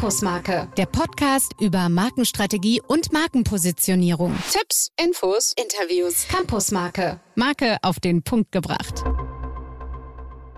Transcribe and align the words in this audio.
Campusmarke, 0.00 0.66
der 0.78 0.86
Podcast 0.86 1.52
über 1.60 1.90
Markenstrategie 1.90 2.80
und 2.88 3.12
Markenpositionierung. 3.12 4.32
Tipps, 4.50 4.88
Infos, 4.98 5.52
Interviews. 5.62 6.26
Campusmarke, 6.26 7.20
Marke 7.34 7.76
auf 7.82 8.00
den 8.00 8.22
Punkt 8.22 8.50
gebracht. 8.50 9.04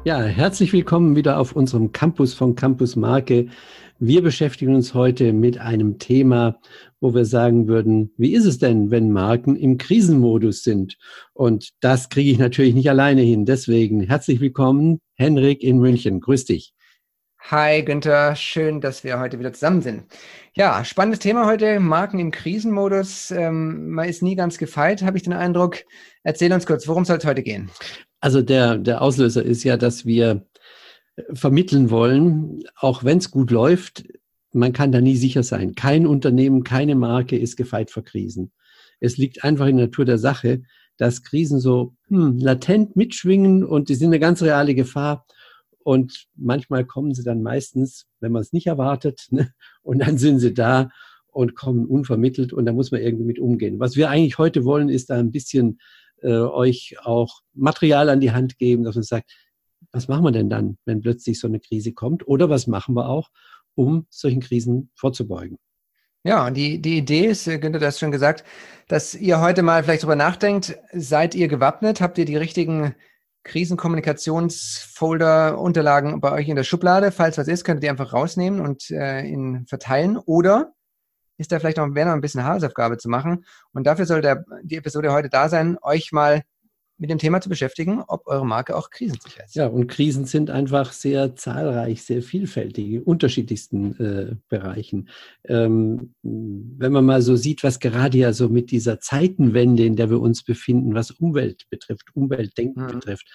Ja, 0.05 0.23
herzlich 0.23 0.73
willkommen 0.73 1.17
wieder 1.17 1.41
auf 1.41 1.57
unserem 1.57 1.91
Campus 1.91 2.35
von 2.35 2.55
Campus 2.55 2.95
Marke. 2.95 3.49
Wir 3.99 4.23
beschäftigen 4.23 4.77
uns 4.77 4.95
heute 4.95 5.33
mit 5.33 5.59
einem 5.59 5.99
Thema, 5.99 6.61
wo 7.01 7.13
wir 7.13 7.25
sagen 7.25 7.67
würden, 7.67 8.13
wie 8.17 8.35
ist 8.35 8.45
es 8.45 8.59
denn, 8.59 8.93
wenn 8.93 9.11
Marken 9.11 9.57
im 9.57 9.77
Krisenmodus 9.77 10.63
sind? 10.63 10.99
Und 11.33 11.71
das 11.81 12.11
kriege 12.11 12.31
ich 12.31 12.39
natürlich 12.39 12.77
nicht 12.77 12.89
alleine 12.89 13.23
hin. 13.23 13.45
Deswegen 13.45 14.03
herzlich 14.03 14.39
willkommen, 14.39 15.01
Henrik 15.17 15.65
in 15.65 15.79
München. 15.79 16.21
Grüß 16.21 16.45
dich. 16.45 16.75
Hi 17.51 17.83
Günther, 17.83 18.37
schön, 18.37 18.81
dass 18.81 19.03
wir 19.03 19.19
heute 19.19 19.39
wieder 19.39 19.53
zusammen 19.53 19.83
sind. 19.83 20.05
Ja, 20.55 20.85
spannendes 20.85 21.19
Thema 21.19 21.45
heute, 21.45 21.81
Marken 21.81 22.21
im 22.21 22.31
Krisenmodus. 22.31 23.33
Ähm, 23.33 23.91
man 23.91 24.09
ist 24.09 24.23
nie 24.23 24.37
ganz 24.37 24.59
gefeit, 24.59 25.03
habe 25.03 25.17
ich 25.17 25.25
den 25.25 25.33
Eindruck. 25.33 25.79
Erzähl 26.23 26.53
uns 26.53 26.67
kurz, 26.67 26.87
worum 26.87 27.05
soll 27.05 27.19
es 27.19 27.25
heute 27.25 27.43
gehen? 27.43 27.69
Also 28.21 28.43
der, 28.43 28.79
der 28.79 29.03
Auslöser 29.03 29.43
ist 29.43 29.65
ja, 29.65 29.77
dass 29.77 30.07
wir 30.07 30.47
vermitteln 31.35 31.91
wollen, 31.91 32.63
auch 32.77 33.03
wenn 33.03 33.19
es 33.19 33.31
gut 33.31 33.51
läuft, 33.51 34.05
man 34.53 34.73
kann 34.73 34.93
da 34.93 35.01
nie 35.01 35.17
sicher 35.17 35.43
sein. 35.43 35.75
Kein 35.75 36.07
Unternehmen, 36.07 36.63
keine 36.63 36.95
Marke 36.95 37.37
ist 37.37 37.57
gefeit 37.57 37.91
vor 37.91 38.05
Krisen. 38.05 38.53
Es 39.01 39.17
liegt 39.17 39.43
einfach 39.43 39.67
in 39.67 39.79
der 39.79 39.87
Natur 39.87 40.05
der 40.05 40.19
Sache, 40.19 40.63
dass 40.97 41.25
Krisen 41.25 41.59
so 41.59 41.95
hm, 42.09 42.39
latent 42.39 42.95
mitschwingen 42.95 43.65
und 43.65 43.89
die 43.89 43.97
sind 43.97 44.09
eine 44.09 44.21
ganz 44.21 44.43
reale 44.43 44.75
Gefahr. 44.75 45.27
Und 45.85 46.27
manchmal 46.37 46.85
kommen 46.85 47.15
sie 47.15 47.25
dann 47.25 47.43
meistens, 47.43 48.07
wenn 48.21 48.33
man 48.33 48.43
es 48.43 48.53
nicht 48.53 48.67
erwartet, 48.67 49.27
ne? 49.31 49.53
und 49.83 50.01
dann 50.01 50.19
sind 50.19 50.39
sie 50.39 50.55
da 50.55 50.91
und 51.27 51.55
kommen 51.55 51.87
unvermittelt 51.87 52.53
und 52.53 52.67
da 52.67 52.73
muss 52.73 52.91
man 52.91 53.01
irgendwie 53.01 53.25
mit 53.25 53.39
umgehen. 53.39 53.81
Was 53.81 53.97
wir 53.97 54.11
eigentlich 54.11 54.39
heute 54.39 54.65
wollen, 54.65 54.89
ist 54.89 55.11
da 55.11 55.17
ein 55.17 55.33
bisschen 55.33 55.81
äh, 56.21 56.35
euch 56.35 56.97
auch 57.03 57.41
Material 57.55 58.11
an 58.11 58.21
die 58.21 58.33
Hand 58.33 58.59
geben, 58.59 58.85
dass 58.85 58.95
man 58.95 59.05
sagt, 59.05 59.33
was 59.93 60.09
machen 60.09 60.25
wir 60.25 60.33
denn 60.33 60.51
dann, 60.51 60.79
wenn 60.85 61.01
plötzlich 61.01 61.41
so 61.41 61.49
eine 61.49 61.61
Krise 61.61 61.93
kommt? 61.93 62.27
Oder 62.29 62.49
was 62.49 62.67
machen 62.67 62.95
wir 62.95 63.09
auch, 63.09 63.31
um 63.75 64.07
solchen 64.11 64.41
Krisen 64.41 64.91
vorzubeugen? 64.95 65.59
Ja, 66.25 66.47
und 66.47 66.55
die, 66.55 66.81
die 66.81 66.99
Idee 66.99 67.27
ist, 67.27 67.49
äh, 67.49 67.59
Günther, 67.59 67.81
du 67.81 67.87
hast 67.87 67.99
schon 67.99 68.13
gesagt, 68.13 68.45
dass 68.87 69.15
ihr 69.15 69.41
heute 69.41 69.63
mal 69.63 69.83
vielleicht 69.83 70.03
darüber 70.03 70.17
nachdenkt, 70.17 70.79
seid 70.93 71.35
ihr 71.35 71.49
gewappnet? 71.49 72.01
Habt 72.01 72.17
ihr 72.19 72.25
die 72.25 72.37
richtigen 72.37 72.95
Krisenkommunikationsfolder, 73.45 75.59
Unterlagen 75.59 76.21
bei 76.21 76.33
euch 76.33 76.49
in 76.49 76.57
der 76.57 76.65
Schublade. 76.65 77.13
Falls 77.13 77.39
was 77.39 77.49
ist, 77.49 77.65
könnt 77.65 77.79
ihr 77.79 77.83
die 77.83 77.91
einfach 77.91 78.13
rausnehmen 78.13 78.61
und 78.61 78.91
äh, 78.91 79.23
ihn 79.23 79.67
verteilen. 79.67 80.17
Oder 80.17 80.73
ist 81.39 81.51
da 81.51 81.59
vielleicht 81.59 81.79
noch, 81.79 81.95
wäre 81.95 82.09
noch 82.09 82.15
ein 82.15 82.21
bisschen 82.21 82.47
Hausaufgabe 82.47 82.99
zu 82.99 83.09
machen. 83.09 83.45
Und 83.73 83.87
dafür 83.87 84.07
soll 84.07 84.21
der, 84.21 84.45
die 84.63 84.77
Episode 84.77 85.13
heute 85.13 85.29
da 85.29 85.49
sein, 85.49 85.77
euch 85.83 86.13
mal 86.13 86.43
mit 87.03 87.11
dem 87.11 87.19
Thema 87.19 87.41
zu 87.41 87.49
beschäftigen, 87.49 88.01
ob 88.07 88.29
eure 88.29 88.47
Marke 88.47 88.77
auch 88.77 88.89
krisensicher 88.91 89.45
ist. 89.45 89.57
Ja, 89.57 89.67
und 89.67 89.89
Krisen 89.89 90.25
sind 90.25 90.51
einfach 90.51 90.93
sehr 90.93 91.35
zahlreich, 91.35 92.05
sehr 92.05 92.23
vielfältig, 92.23 92.93
in 92.93 93.03
unterschiedlichsten 93.03 93.97
äh, 93.99 94.37
Bereichen. 94.49 95.09
Ähm, 95.49 96.15
wenn 96.23 96.93
man 96.93 97.05
mal 97.05 97.21
so 97.21 97.35
sieht, 97.35 97.65
was 97.65 97.81
gerade 97.81 98.17
ja 98.17 98.33
so 98.33 98.49
mit 98.49 98.71
dieser 98.71 99.01
Zeitenwende, 99.01 99.85
in 99.85 99.97
der 99.97 100.11
wir 100.11 100.21
uns 100.21 100.45
befinden, 100.45 100.95
was 100.95 101.11
Umwelt 101.11 101.65
betrifft, 101.71 102.15
Umweltdenken 102.15 102.85
mhm. 102.85 102.93
betrifft, 102.93 103.29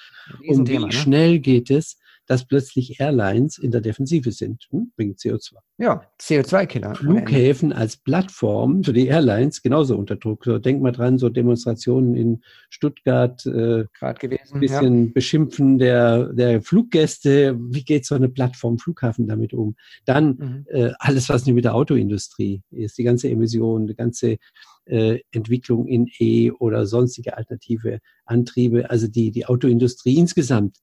und 0.47 0.69
wie 0.69 0.79
ne? 0.79 0.91
schnell 0.93 1.39
geht 1.39 1.69
es, 1.69 1.99
dass 2.27 2.45
plötzlich 2.45 2.99
Airlines 2.99 3.57
in 3.57 3.71
der 3.71 3.81
Defensive 3.81 4.31
sind, 4.31 4.67
hm, 4.69 4.91
wegen 4.97 5.13
CO2. 5.13 5.53
Ja, 5.79 6.03
CO2-Killer. 6.19 6.95
Flughäfen 6.95 7.71
als 7.71 7.97
Plattform 7.97 8.83
für 8.83 8.93
die 8.93 9.07
Airlines 9.07 9.61
genauso 9.61 9.95
unter 9.97 10.15
Druck. 10.15 10.43
So, 10.43 10.59
denk 10.59 10.81
mal 10.81 10.91
dran, 10.91 11.17
so 11.17 11.29
Demonstrationen 11.29 12.15
in 12.15 12.41
Stuttgart, 12.69 13.45
äh, 13.45 13.85
gerade 13.97 14.19
gewesen, 14.19 14.55
ein 14.55 14.59
bisschen 14.59 15.05
ja. 15.05 15.11
Beschimpfen 15.13 15.77
der, 15.77 16.33
der 16.33 16.61
Fluggäste. 16.61 17.57
Wie 17.59 17.83
geht 17.83 18.05
so 18.05 18.15
eine 18.15 18.29
Plattform 18.29 18.77
Flughafen 18.77 19.27
damit 19.27 19.53
um? 19.53 19.75
Dann 20.05 20.27
mhm. 20.27 20.65
äh, 20.67 20.91
alles, 20.99 21.29
was 21.29 21.45
nicht 21.45 21.55
mit 21.55 21.65
der 21.65 21.75
Autoindustrie 21.75 22.61
ist, 22.71 22.97
die 22.97 23.03
ganze 23.03 23.29
Emission, 23.29 23.87
die 23.87 23.95
ganze 23.95 24.37
äh, 24.85 25.19
Entwicklung 25.31 25.87
in 25.87 26.07
E 26.19 26.51
oder 26.51 26.85
sonstige 26.85 27.37
alternative 27.37 27.99
Antriebe, 28.25 28.89
also 28.89 29.07
die, 29.07 29.31
die 29.31 29.45
Autoindustrie 29.45 30.17
insgesamt 30.17 30.77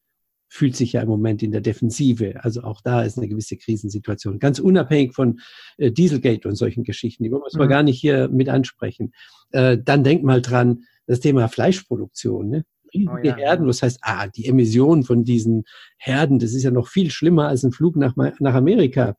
fühlt 0.49 0.77
sich 0.77 0.93
ja 0.93 1.03
im 1.03 1.09
Moment 1.09 1.43
in 1.43 1.53
der 1.53 1.61
Defensive. 1.61 2.45
Also 2.45 2.63
auch 2.63 2.81
da 2.81 3.03
ist 3.03 3.19
eine 3.19 3.29
gewisse 3.29 3.57
Krisensituation. 3.57 4.39
Ganz 4.39 4.59
unabhängig 4.59 5.15
von 5.15 5.41
äh, 5.79 5.91
Dieselgate 5.91 6.49
und 6.49 6.55
solchen 6.55 6.85
Geschichten. 6.85 7.25
Die 7.25 7.31
wollen 7.31 7.43
wir 7.43 7.65
mhm. 7.65 7.69
gar 7.69 7.83
nicht 7.83 8.01
hier 8.01 8.29
mit 8.29 8.49
ansprechen. 8.49 9.13
Äh, 9.51 9.79
dann 9.83 10.05
denk 10.05 10.23
mal 10.23 10.41
dran, 10.41 10.85
das 11.07 11.21
Thema 11.21 11.49
Fleischproduktion. 11.49 12.49
Ne? 12.49 12.65
Riesige 12.93 13.13
oh, 13.13 13.25
ja. 13.25 13.37
Herden, 13.37 13.67
was 13.67 13.83
heißt, 13.83 13.99
ah, 14.03 14.29
die 14.29 14.47
Emissionen 14.47 15.03
von 15.03 15.25
diesen 15.25 15.65
Herden, 15.97 16.39
das 16.39 16.55
ist 16.55 16.63
ja 16.63 16.71
noch 16.71 16.89
viel 16.89 17.11
schlimmer 17.11 17.49
als 17.49 17.65
ein 17.65 17.73
Flug 17.73 17.97
nach, 17.97 18.15
nach 18.17 18.55
Amerika 18.55 19.17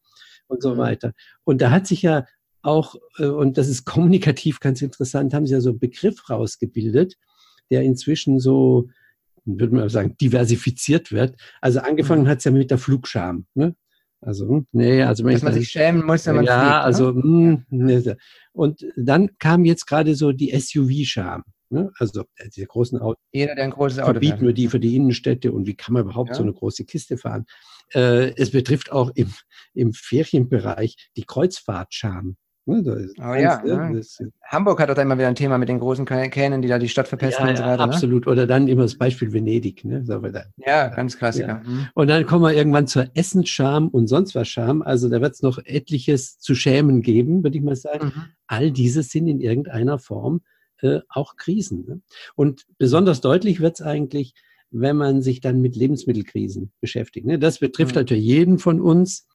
und 0.47 0.61
so 0.61 0.75
mhm. 0.75 0.77
weiter. 0.77 1.13
Und 1.43 1.61
da 1.61 1.71
hat 1.71 1.87
sich 1.87 2.01
ja 2.01 2.25
auch, 2.61 2.95
äh, 3.17 3.25
und 3.25 3.57
das 3.57 3.67
ist 3.67 3.85
kommunikativ 3.85 4.59
ganz 4.59 4.81
interessant, 4.81 5.33
haben 5.33 5.45
sie 5.45 5.53
ja 5.53 5.61
so 5.61 5.71
einen 5.71 5.79
Begriff 5.79 6.29
rausgebildet, 6.29 7.15
der 7.69 7.81
inzwischen 7.81 8.39
so 8.39 8.89
würde 9.45 9.75
man 9.75 9.89
sagen, 9.89 10.15
diversifiziert 10.19 11.11
wird. 11.11 11.35
Also 11.61 11.79
angefangen 11.79 12.23
mhm. 12.23 12.27
hat 12.27 12.39
es 12.39 12.43
ja 12.43 12.51
mit 12.51 12.71
der 12.71 12.77
Flugscham. 12.77 13.45
Ne? 13.53 13.75
Also, 14.21 14.47
hm, 14.47 14.67
nee, 14.71 15.03
also 15.03 15.23
wenn 15.23 15.33
Dass 15.33 15.43
man 15.43 15.53
sich 15.53 15.69
schämen 15.69 16.05
muss, 16.05 16.25
wenn 16.25 16.37
man 16.37 16.45
Ja, 16.45 16.59
fliegt, 16.59 16.71
ne? 16.71 16.81
also, 16.81 17.13
mh, 17.13 17.63
nee. 17.69 18.15
und 18.53 18.85
dann 18.95 19.37
kam 19.37 19.65
jetzt 19.65 19.85
gerade 19.85 20.15
so 20.15 20.31
die 20.31 20.51
SUV-Scham. 20.57 21.43
Ne? 21.69 21.91
Also 21.99 22.21
äh, 22.37 22.49
diese 22.49 22.67
großen 22.67 22.99
Autos. 22.99 23.21
Jeder, 23.31 23.55
der 23.55 23.65
ein 23.65 23.71
großes 23.71 23.99
Auto 23.99 24.13
verbieten 24.13 24.45
wir 24.45 24.53
die 24.53 24.67
für 24.67 24.79
die 24.79 24.95
Innenstädte 24.95 25.51
und 25.51 25.67
wie 25.67 25.75
kann 25.75 25.93
man 25.93 26.03
überhaupt 26.03 26.29
ja. 26.29 26.35
so 26.35 26.43
eine 26.43 26.53
große 26.53 26.85
Kiste 26.85 27.17
fahren? 27.17 27.45
Äh, 27.93 28.33
es 28.35 28.51
betrifft 28.51 28.91
auch 28.91 29.11
im, 29.15 29.31
im 29.73 29.93
Ferienbereich 29.93 30.95
die 31.17 31.25
Kreuzfahrtscham. 31.25 32.37
Ne, 32.67 33.09
oh 33.19 33.33
ja, 33.35 33.61
ne? 33.63 34.01
Hamburg 34.43 34.79
hat 34.79 34.89
da 34.89 34.99
immer 34.99 35.17
wieder 35.17 35.27
ein 35.27 35.35
Thema 35.35 35.59
mit 35.59 35.69
den 35.69 35.79
großen 35.79 36.03
Kähnen, 36.05 36.63
die 36.63 36.67
da 36.67 36.79
die 36.79 36.89
Stadt 36.89 37.07
verpesten 37.07 37.45
ja, 37.45 37.51
und 37.51 37.57
so 37.57 37.63
weiter. 37.63 37.71
Ja, 37.73 37.85
ne? 37.85 37.93
absolut. 37.93 38.25
Ne? 38.25 38.31
Oder 38.31 38.47
dann 38.47 38.67
immer 38.67 38.81
das 38.81 38.95
Beispiel 38.97 39.31
Venedig. 39.31 39.85
Ne? 39.85 40.03
So, 40.03 40.17
da, 40.17 40.45
ja, 40.57 40.87
ganz 40.87 41.15
Klassiker. 41.15 41.47
Ja. 41.47 41.63
Mhm. 41.63 41.87
Und 41.93 42.07
dann 42.07 42.25
kommen 42.25 42.43
wir 42.43 42.53
irgendwann 42.53 42.87
zur 42.87 43.07
Essensscham 43.13 43.89
und 43.89 44.07
sonst 44.07 44.33
was 44.33 44.47
Scham. 44.47 44.81
Also 44.81 45.09
da 45.09 45.21
wird 45.21 45.35
es 45.35 45.43
noch 45.43 45.59
etliches 45.63 46.39
zu 46.39 46.55
schämen 46.55 47.03
geben, 47.03 47.43
würde 47.43 47.55
ich 47.55 47.63
mal 47.63 47.75
sagen. 47.75 48.07
Mhm. 48.07 48.23
All 48.47 48.71
diese 48.71 49.03
sind 49.03 49.27
in 49.27 49.41
irgendeiner 49.41 49.99
Form 49.99 50.41
äh, 50.81 51.01
auch 51.07 51.35
Krisen. 51.35 51.85
Ne? 51.87 52.01
Und 52.35 52.65
besonders 52.79 53.21
deutlich 53.21 53.59
wird 53.59 53.79
es 53.79 53.85
eigentlich, 53.85 54.33
wenn 54.71 54.97
man 54.97 55.21
sich 55.21 55.39
dann 55.39 55.61
mit 55.61 55.75
Lebensmittelkrisen 55.75 56.71
beschäftigt. 56.81 57.27
Ne? 57.27 57.37
Das 57.37 57.59
betrifft 57.59 57.95
mhm. 57.95 58.01
natürlich 58.01 58.25
jeden 58.25 58.57
von 58.57 58.81
uns. 58.81 59.27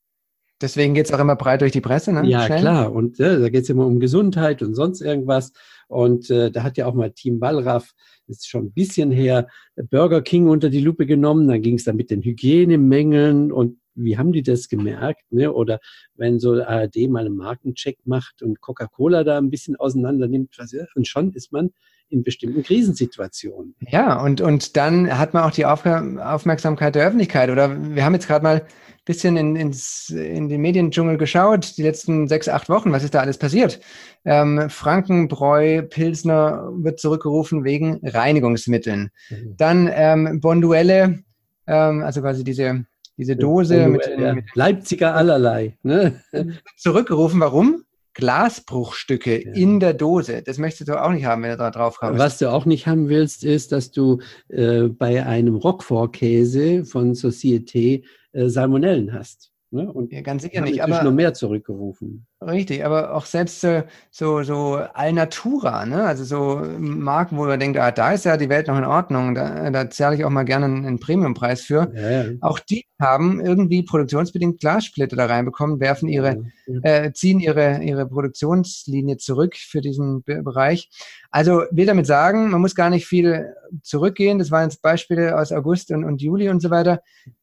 Deswegen 0.61 0.95
geht 0.95 1.07
es 1.07 1.13
auch 1.13 1.19
immer 1.19 1.37
breit 1.37 1.63
durch 1.63 1.73
die 1.73 1.81
Presse, 1.81 2.13
ne? 2.13 2.27
Ja, 2.27 2.45
Schnell. 2.45 2.61
klar. 2.61 2.93
Und 2.93 3.19
äh, 3.19 3.41
da 3.41 3.49
geht 3.49 3.63
es 3.63 3.71
immer 3.71 3.87
um 3.87 3.99
Gesundheit 3.99 4.63
und 4.63 4.75
sonst 4.75 5.01
irgendwas. 5.01 5.53
Und 5.89 6.31
äh, 6.31 6.51
da 6.51 6.63
hat 6.63 6.77
ja 6.77 6.87
auch 6.87 6.95
mal 6.95 7.11
Team 7.11 7.41
Wallraff, 7.41 7.93
das 8.27 8.39
ist 8.39 8.49
schon 8.49 8.67
ein 8.67 8.73
bisschen 8.73 9.11
her, 9.11 9.49
Burger 9.91 10.23
King 10.23 10.49
unter 10.49 10.69
die 10.69 10.81
Lupe 10.81 11.07
genommen. 11.07 11.49
Dann 11.49 11.63
ging 11.63 11.77
es 11.77 11.85
da 11.85 11.93
mit 11.93 12.11
den 12.11 12.23
Hygienemängeln 12.23 13.53
und 13.53 13.79
wie 13.95 14.19
haben 14.19 14.33
die 14.33 14.43
das 14.43 14.69
gemerkt? 14.69 15.23
Ne? 15.31 15.53
Oder 15.53 15.81
wenn 16.15 16.39
so 16.39 16.63
ARD 16.63 17.09
mal 17.09 17.27
einen 17.27 17.37
Markencheck 17.37 17.99
macht 18.05 18.43
und 18.43 18.61
Coca-Cola 18.61 19.25
da 19.25 19.39
ein 19.39 19.51
bisschen 19.51 19.77
auseinander 19.77 20.29
nimmt, 20.29 20.57
was, 20.59 20.75
und 20.95 21.09
schon 21.09 21.33
ist 21.33 21.53
man 21.53 21.71
in 22.11 22.23
bestimmten 22.23 22.63
Krisensituationen. 22.63 23.75
Ja, 23.89 24.21
und, 24.23 24.41
und 24.41 24.77
dann 24.77 25.19
hat 25.19 25.35
man 25.35 25.45
auch 25.45 25.53
die 25.53 25.65
Aufmerksamkeit 25.65 26.95
der 26.95 27.07
Öffentlichkeit. 27.07 27.51
Oder 27.51 27.95
wir 27.95 28.05
haben 28.05 28.15
jetzt 28.15 28.27
gerade 28.27 28.43
mal 28.43 28.67
bisschen 29.11 29.37
in, 29.37 29.57
ins, 29.57 30.11
in 30.11 30.49
den 30.49 30.61
Mediendschungel 30.61 31.17
geschaut, 31.17 31.77
die 31.77 31.83
letzten 31.83 32.29
sechs, 32.29 32.49
acht 32.49 32.69
Wochen. 32.69 32.93
Was 32.93 33.03
ist 33.03 33.15
da 33.15 33.21
alles 33.21 33.39
passiert? 33.39 33.81
Ähm, 34.25 34.71
Frankenbräu, 34.71 35.83
Pilsner 35.83 36.71
wird 36.75 37.01
zurückgerufen 37.01 37.65
wegen 37.65 38.01
Reinigungsmitteln. 38.05 39.11
Mhm. 39.31 39.55
Dann 39.57 39.91
ähm, 39.93 40.41
Bonduelle, 40.41 41.25
ähm, 41.67 42.03
also 42.03 42.21
quasi 42.21 42.45
diese, 42.45 42.85
diese 43.17 43.35
Dose 43.35 43.89
mit, 43.89 44.07
ja. 44.07 44.35
mit, 44.35 44.45
Leipziger 44.55 45.15
allerlei. 45.17 45.77
Ne? 45.83 46.21
Zurückgerufen. 46.77 47.41
Warum? 47.41 47.85
Glasbruchstücke 48.21 49.45
ja. 49.45 49.53
in 49.53 49.81
der 49.81 49.95
Dose. 49.95 50.43
Das 50.43 50.59
möchtest 50.59 50.89
du 50.89 51.03
auch 51.03 51.11
nicht 51.11 51.25
haben, 51.25 51.43
wenn 51.43 51.51
du 51.51 51.57
da 51.57 51.71
drauf 51.71 51.97
kommst. 51.99 52.19
Was 52.19 52.39
du 52.39 52.51
auch 52.51 52.67
nicht 52.67 52.87
haben 52.87 53.09
willst, 53.09 53.43
ist, 53.43 53.73
dass 53.73 53.91
du 53.91 54.21
äh, 54.49 54.83
bei 54.83 55.27
einem 55.27 55.57
Roquefort-Käse 55.57 56.85
von 56.85 57.15
Société 57.15 58.05
äh, 58.33 58.49
Salmonellen 58.49 59.13
hast. 59.13 59.50
Ne? 59.73 59.93
Und 59.93 60.13
ja, 60.13 60.21
ganz 60.21 60.43
sicher 60.43 60.63
nicht. 60.63 60.83
Aber 60.83 61.03
noch 61.05 61.13
mehr 61.13 61.33
zurückgerufen. 61.33 62.27
Richtig, 62.43 62.85
aber 62.85 63.15
auch 63.15 63.25
selbst 63.25 63.63
äh, 63.63 63.85
so, 64.11 64.43
so 64.43 64.77
Alnatura, 64.95 65.87
ne? 65.87 66.05
also 66.05 66.25
so 66.25 66.67
Marken, 66.79 67.37
wo 67.37 67.45
man 67.45 67.61
denkt, 67.61 67.79
ah, 67.79 67.93
da 67.93 68.13
ist 68.13 68.25
ja 68.25 68.37
die 68.37 68.49
Welt 68.49 68.67
noch 68.67 68.77
in 68.77 68.85
Ordnung, 68.85 69.35
da, 69.37 69.71
da 69.71 69.89
zahle 69.89 70.17
ich 70.17 70.25
auch 70.25 70.31
mal 70.31 70.43
gerne 70.43 70.65
einen, 70.65 70.87
einen 70.87 70.99
Premiumpreis 70.99 71.61
für. 71.63 71.93
Ja, 71.95 72.23
ja. 72.23 72.31
Auch 72.41 72.59
die 72.59 72.85
haben 73.01 73.41
irgendwie 73.41 73.85
produktionsbedingt 73.85 74.59
Glassplitter 74.59 75.15
da 75.15 75.27
reinbekommen, 75.27 75.79
werfen 75.79 76.09
ihre, 76.09 76.45
äh, 76.83 77.13
ziehen 77.13 77.39
ihre, 77.39 77.81
ihre 77.83 78.09
Produktionslinie 78.09 79.19
zurück 79.19 79.55
für 79.57 79.81
diesen 79.81 80.23
Be 80.23 80.43
Bereich. 80.43 80.91
Also 81.31 81.63
will 81.71 81.87
damit 81.87 82.07
sagen, 82.07 82.51
man 82.51 82.61
muss 82.61 82.75
gar 82.75 82.91
nicht 82.91 83.07
viel 83.07 83.55
zurückgehen. 83.83 84.39
Das 84.39 84.51
waren 84.51 84.65
jetzt 84.65 84.83
Beispiele 84.83 85.39
aus 85.39 85.53
August 85.53 85.93
und, 85.93 86.05
und 86.05 86.21
Juli 86.21 86.49
und 86.49 86.61
so 86.61 86.71
weiter 86.71 87.03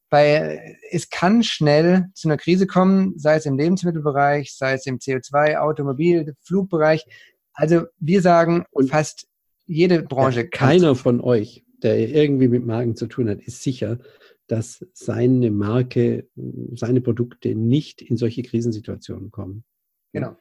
weil 0.10 0.78
es 0.92 1.10
kann 1.10 1.44
schnell 1.44 2.08
zu 2.14 2.28
einer 2.28 2.38
Krise 2.38 2.68
kommen, 2.68 3.18
sei 3.18 3.36
es 3.36 3.46
im 3.46 3.58
Lebensmittelbereich, 3.58 4.56
sei 4.56 4.74
es 4.74 4.86
im 4.86 5.00
CO2, 5.00 5.58
Automobil, 5.58 6.34
Flugbereich. 6.42 7.06
Also 7.54 7.86
wir 8.00 8.22
sagen, 8.22 8.66
und 8.72 8.90
fast 8.90 9.28
jede 9.66 10.04
Branche 10.04 10.42
ja, 10.42 10.48
Keiner 10.48 10.96
von 10.96 11.20
euch, 11.22 11.66
der 11.84 11.98
irgendwie 12.10 12.48
mit 12.48 12.66
Marken 12.66 12.96
zu 12.96 13.08
tun 13.08 13.30
hat, 13.30 13.40
ist 13.40 13.64
sicher, 13.64 14.00
dass 14.48 14.86
seine 14.94 15.52
Marke, 15.52 16.30
seine 16.74 17.02
Produkte 17.02 17.54
nicht 17.54 18.02
in 18.02 18.16
solche 18.18 18.44
Krisensituationen 18.44 19.30
kommen. 19.30 19.66
Genau. 20.14 20.38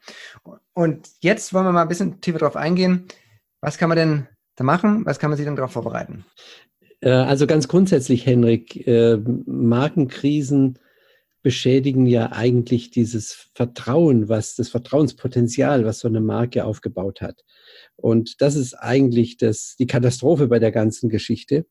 Und 0.72 1.10
jetzt 1.20 1.52
wollen 1.52 1.66
wir 1.66 1.72
mal 1.72 1.82
ein 1.82 1.88
bisschen 1.88 2.20
tiefer 2.20 2.38
drauf 2.38 2.56
eingehen. 2.56 3.06
Was 3.60 3.78
kann 3.78 3.88
man 3.88 3.98
denn 3.98 4.28
da 4.54 4.64
machen? 4.64 5.04
Was 5.04 5.18
kann 5.18 5.30
man 5.30 5.36
sich 5.36 5.44
denn 5.44 5.56
darauf 5.56 5.72
vorbereiten? 5.72 6.24
Äh, 7.00 7.10
also 7.10 7.46
ganz 7.46 7.68
grundsätzlich, 7.68 8.26
Henrik, 8.26 8.86
äh, 8.86 9.18
Markenkrisen 9.46 10.78
beschädigen 11.42 12.06
ja 12.06 12.32
eigentlich 12.32 12.90
dieses 12.90 13.50
Vertrauen, 13.54 14.28
was 14.28 14.56
das 14.56 14.68
Vertrauenspotenzial, 14.68 15.84
was 15.84 16.00
so 16.00 16.08
eine 16.08 16.20
Marke 16.20 16.64
aufgebaut 16.64 17.20
hat. 17.20 17.44
Und 17.94 18.40
das 18.40 18.56
ist 18.56 18.74
eigentlich 18.74 19.36
das, 19.36 19.76
die 19.78 19.86
Katastrophe 19.86 20.48
bei 20.48 20.58
der 20.58 20.72
ganzen 20.72 21.08
Geschichte. 21.08 21.66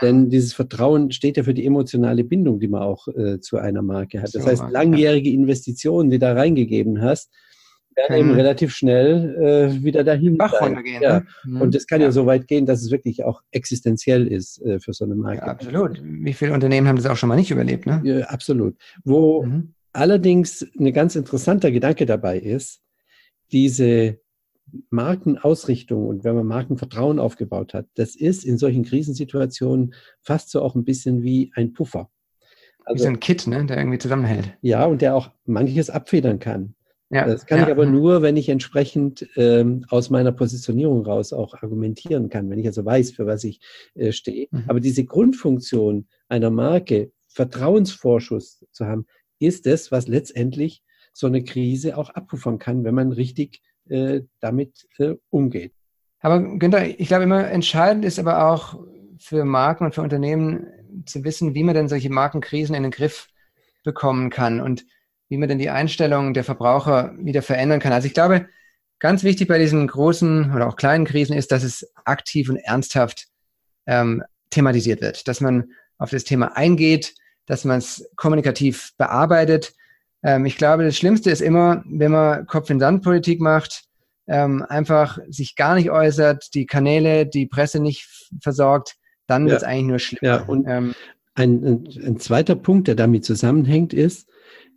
Denn 0.00 0.30
dieses 0.30 0.54
Vertrauen 0.54 1.10
steht 1.10 1.36
ja 1.36 1.42
für 1.42 1.54
die 1.54 1.66
emotionale 1.66 2.24
Bindung, 2.24 2.60
die 2.60 2.68
man 2.68 2.82
auch 2.82 3.08
äh, 3.08 3.40
zu 3.40 3.58
einer 3.58 3.82
Marke 3.82 4.22
hat. 4.22 4.34
Das 4.34 4.46
heißt, 4.46 4.64
langjährige 4.70 5.30
Investitionen, 5.30 6.10
die 6.10 6.18
da 6.18 6.32
reingegeben 6.32 7.02
hast, 7.02 7.30
werden 7.96 8.16
eben 8.16 8.30
relativ 8.32 8.74
schnell 8.74 9.36
äh, 9.36 9.82
wieder 9.82 10.04
dahin. 10.04 10.36
Bach 10.36 10.60
runtergehen. 10.60 11.02
Ja. 11.02 11.20
Ne? 11.20 11.26
Mhm. 11.44 11.60
Und 11.60 11.74
das 11.74 11.86
kann 11.86 12.00
ja. 12.00 12.08
ja. 12.08 12.12
so 12.12 12.26
weit 12.26 12.46
gehen, 12.48 12.66
dass 12.66 12.82
es 12.82 12.90
wirklich 12.90 13.24
auch 13.24 13.42
existenziell 13.50 14.26
ist 14.26 14.60
äh, 14.62 14.80
für 14.80 14.92
so 14.92 15.04
eine 15.04 15.14
Marke. 15.14 15.38
Ja, 15.38 15.46
absolut. 15.46 16.00
Wie 16.02 16.32
viele 16.32 16.52
Unternehmen 16.52 16.88
haben 16.88 16.96
das 16.96 17.06
auch 17.06 17.16
schon 17.16 17.28
mal 17.28 17.36
nicht 17.36 17.50
überlebt? 17.50 17.86
Ne? 17.86 18.00
Ja, 18.04 18.20
absolut. 18.26 18.76
Wo 19.04 19.44
mhm. 19.44 19.74
allerdings 19.92 20.66
ein 20.78 20.92
ganz 20.92 21.16
interessanter 21.16 21.70
Gedanke 21.70 22.06
dabei 22.06 22.38
ist, 22.38 22.80
diese 23.52 24.18
Markenausrichtung 24.90 26.06
und 26.06 26.24
wenn 26.24 26.34
man 26.34 26.46
Markenvertrauen 26.46 27.18
aufgebaut 27.18 27.74
hat, 27.74 27.86
das 27.94 28.16
ist 28.16 28.44
in 28.44 28.58
solchen 28.58 28.84
Krisensituationen 28.84 29.94
fast 30.22 30.50
so 30.50 30.62
auch 30.62 30.74
ein 30.74 30.84
bisschen 30.84 31.22
wie 31.22 31.52
ein 31.54 31.72
Puffer. 31.72 32.10
Also, 32.84 32.96
wie 32.96 33.02
so 33.04 33.08
ein 33.08 33.20
Kit, 33.20 33.46
ne, 33.46 33.64
der 33.64 33.78
irgendwie 33.78 33.98
zusammenhält. 33.98 34.56
Ja, 34.60 34.84
und 34.84 35.00
der 35.00 35.14
auch 35.14 35.30
manches 35.46 35.90
abfedern 35.90 36.38
kann. 36.38 36.74
Ja, 37.14 37.26
das 37.26 37.46
kann 37.46 37.58
ja. 37.58 37.66
ich 37.66 37.70
aber 37.70 37.86
nur, 37.86 38.22
wenn 38.22 38.36
ich 38.36 38.48
entsprechend 38.48 39.28
ähm, 39.36 39.86
aus 39.88 40.10
meiner 40.10 40.32
Positionierung 40.32 41.06
raus 41.06 41.32
auch 41.32 41.54
argumentieren 41.54 42.28
kann, 42.28 42.50
wenn 42.50 42.58
ich 42.58 42.66
also 42.66 42.84
weiß, 42.84 43.12
für 43.12 43.24
was 43.24 43.44
ich 43.44 43.60
äh, 43.94 44.10
stehe. 44.10 44.48
Mhm. 44.50 44.64
Aber 44.66 44.80
diese 44.80 45.04
Grundfunktion 45.04 46.08
einer 46.28 46.50
Marke, 46.50 47.12
Vertrauensvorschuss 47.28 48.66
zu 48.72 48.86
haben, 48.86 49.06
ist 49.38 49.66
es, 49.66 49.92
was 49.92 50.08
letztendlich 50.08 50.82
so 51.12 51.28
eine 51.28 51.44
Krise 51.44 51.96
auch 51.96 52.10
abpuffern 52.10 52.58
kann, 52.58 52.82
wenn 52.82 52.96
man 52.96 53.12
richtig 53.12 53.62
äh, 53.88 54.22
damit 54.40 54.88
äh, 54.98 55.14
umgeht. 55.30 55.72
Aber 56.18 56.40
Günther, 56.40 56.98
ich 56.98 57.06
glaube 57.06 57.24
immer 57.24 57.48
entscheidend 57.48 58.04
ist 58.04 58.18
aber 58.18 58.50
auch 58.50 58.80
für 59.18 59.44
Marken 59.44 59.84
und 59.84 59.94
für 59.94 60.02
Unternehmen 60.02 60.66
zu 61.06 61.22
wissen, 61.22 61.54
wie 61.54 61.62
man 61.62 61.76
denn 61.76 61.88
solche 61.88 62.10
Markenkrisen 62.10 62.74
in 62.74 62.82
den 62.82 62.90
Griff 62.90 63.28
bekommen 63.84 64.30
kann. 64.30 64.60
Und 64.60 64.84
wie 65.34 65.38
man 65.38 65.48
denn 65.48 65.58
die 65.58 65.70
Einstellung 65.70 66.32
der 66.32 66.44
Verbraucher 66.44 67.12
wieder 67.18 67.42
verändern 67.42 67.80
kann. 67.80 67.92
Also 67.92 68.06
ich 68.06 68.14
glaube, 68.14 68.46
ganz 69.00 69.24
wichtig 69.24 69.48
bei 69.48 69.58
diesen 69.58 69.84
großen 69.88 70.54
oder 70.54 70.68
auch 70.68 70.76
kleinen 70.76 71.04
Krisen 71.04 71.36
ist, 71.36 71.50
dass 71.50 71.64
es 71.64 71.90
aktiv 72.04 72.48
und 72.48 72.56
ernsthaft 72.56 73.26
ähm, 73.86 74.22
thematisiert 74.50 75.00
wird, 75.00 75.26
dass 75.26 75.40
man 75.40 75.72
auf 75.98 76.10
das 76.10 76.22
Thema 76.22 76.56
eingeht, 76.56 77.16
dass 77.46 77.64
man 77.64 77.78
es 77.78 78.08
kommunikativ 78.14 78.92
bearbeitet. 78.96 79.74
Ähm, 80.22 80.46
ich 80.46 80.56
glaube, 80.56 80.84
das 80.84 80.96
Schlimmste 80.96 81.32
ist 81.32 81.40
immer, 81.40 81.82
wenn 81.84 82.12
man 82.12 82.46
Kopf-in-Sand-Politik 82.46 83.40
macht, 83.40 83.86
ähm, 84.28 84.64
einfach 84.68 85.18
sich 85.28 85.56
gar 85.56 85.74
nicht 85.74 85.90
äußert, 85.90 86.54
die 86.54 86.66
Kanäle, 86.66 87.26
die 87.26 87.46
Presse 87.46 87.80
nicht 87.80 88.08
versorgt, 88.40 88.94
dann 89.26 89.46
ja. 89.46 89.50
wird 89.50 89.62
es 89.62 89.66
eigentlich 89.66 89.88
nur 89.88 89.98
schlimmer. 89.98 90.36
Ja, 90.36 90.42
und 90.44 90.68
ähm, 90.68 90.94
ein, 91.34 91.64
ein, 91.64 91.88
ein 92.06 92.20
zweiter 92.20 92.54
Punkt, 92.54 92.86
der 92.86 92.94
damit 92.94 93.24
zusammenhängt, 93.24 93.92
ist, 93.92 94.28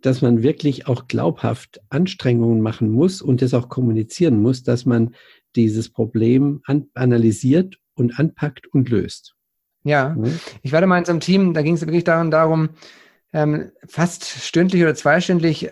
dass 0.02 0.22
man 0.22 0.42
wirklich 0.42 0.86
auch 0.86 1.08
glaubhaft 1.08 1.80
Anstrengungen 1.90 2.60
machen 2.60 2.90
muss 2.90 3.22
und 3.22 3.42
das 3.42 3.54
auch 3.54 3.68
kommunizieren 3.68 4.40
muss, 4.40 4.62
dass 4.62 4.86
man 4.86 5.14
dieses 5.56 5.90
Problem 5.90 6.60
an, 6.64 6.88
analysiert 6.94 7.78
und 7.94 8.18
anpackt 8.18 8.66
und 8.68 8.88
löst. 8.88 9.34
Ja, 9.84 10.10
mhm. 10.10 10.38
ich 10.62 10.72
war 10.72 10.80
da 10.80 10.86
mal 10.86 10.98
in 10.98 11.04
so 11.04 11.12
einem 11.12 11.20
Team, 11.20 11.54
da 11.54 11.62
ging 11.62 11.74
es 11.74 11.80
wirklich 11.82 12.04
darum, 12.04 12.30
darum 12.30 12.70
ähm, 13.32 13.70
fast 13.86 14.24
stündlich 14.24 14.82
oder 14.82 14.94
zweistündlich 14.94 15.70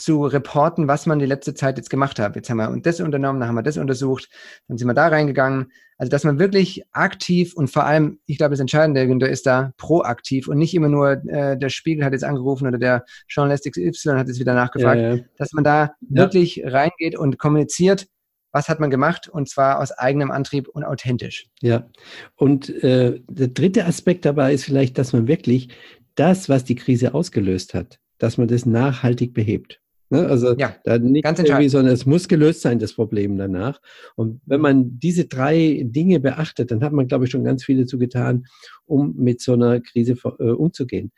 zu 0.00 0.24
reporten, 0.24 0.88
was 0.88 1.06
man 1.06 1.18
die 1.18 1.26
letzte 1.26 1.54
Zeit 1.54 1.76
jetzt 1.76 1.90
gemacht 1.90 2.18
hat. 2.18 2.36
Jetzt 2.36 2.50
haben 2.50 2.56
wir 2.56 2.80
das 2.80 3.00
unternommen, 3.00 3.40
dann 3.40 3.48
haben 3.48 3.54
wir 3.54 3.62
das 3.62 3.76
untersucht, 3.76 4.28
dann 4.68 4.78
sind 4.78 4.88
wir 4.88 4.94
da 4.94 5.08
reingegangen. 5.08 5.70
Also, 5.98 6.10
dass 6.10 6.24
man 6.24 6.38
wirklich 6.38 6.82
aktiv 6.92 7.54
und 7.54 7.70
vor 7.70 7.84
allem, 7.84 8.20
ich 8.24 8.38
glaube, 8.38 8.52
das 8.52 8.60
Entscheidende, 8.60 9.06
Günther, 9.06 9.28
ist 9.28 9.46
da 9.46 9.72
proaktiv 9.76 10.48
und 10.48 10.56
nicht 10.56 10.74
immer 10.74 10.88
nur, 10.88 11.22
äh, 11.26 11.58
der 11.58 11.68
Spiegel 11.68 12.04
hat 12.04 12.12
jetzt 12.12 12.24
angerufen 12.24 12.66
oder 12.66 12.78
der 12.78 13.04
Journalist 13.28 13.70
XY 13.70 14.12
hat 14.12 14.28
jetzt 14.28 14.40
wieder 14.40 14.54
nachgefragt, 14.54 15.00
ja, 15.00 15.14
ja. 15.16 15.22
dass 15.36 15.52
man 15.52 15.62
da 15.62 15.82
ja. 15.82 15.90
wirklich 16.10 16.62
reingeht 16.64 17.18
und 17.18 17.38
kommuniziert, 17.38 18.06
was 18.52 18.68
hat 18.68 18.80
man 18.80 18.90
gemacht 18.90 19.28
und 19.28 19.48
zwar 19.48 19.78
aus 19.78 19.92
eigenem 19.92 20.30
Antrieb 20.30 20.68
und 20.68 20.84
authentisch. 20.84 21.48
Ja, 21.60 21.88
und 22.34 22.70
äh, 22.82 23.20
der 23.28 23.48
dritte 23.48 23.84
Aspekt 23.84 24.24
dabei 24.24 24.54
ist 24.54 24.64
vielleicht, 24.64 24.96
dass 24.96 25.12
man 25.12 25.28
wirklich 25.28 25.68
das, 26.14 26.48
was 26.48 26.64
die 26.64 26.74
Krise 26.74 27.14
ausgelöst 27.14 27.74
hat, 27.74 27.98
dass 28.18 28.38
man 28.38 28.48
das 28.48 28.66
nachhaltig 28.66 29.34
behebt. 29.34 29.80
Ne? 30.10 30.26
Also 30.26 30.56
ja, 30.56 30.76
da 30.84 30.98
nicht 30.98 31.22
ganz 31.22 31.38
irgendwie, 31.38 31.68
sondern 31.68 31.94
es 31.94 32.04
muss 32.04 32.28
gelöst 32.28 32.62
sein, 32.62 32.80
das 32.80 32.94
Problem 32.94 33.38
danach. 33.38 33.80
Und 34.16 34.40
wenn 34.44 34.60
man 34.60 34.98
diese 34.98 35.26
drei 35.26 35.82
Dinge 35.84 36.18
beachtet, 36.18 36.72
dann 36.72 36.82
hat 36.82 36.92
man, 36.92 37.06
glaube 37.06 37.24
ich, 37.24 37.30
schon 37.30 37.44
ganz 37.44 37.64
viel 37.64 37.78
dazu 37.78 37.96
getan, 37.96 38.44
um 38.86 39.14
mit 39.16 39.40
so 39.40 39.52
einer 39.54 39.80
Krise 39.80 40.16
äh, 40.38 40.50
umzugehen. 40.50 41.12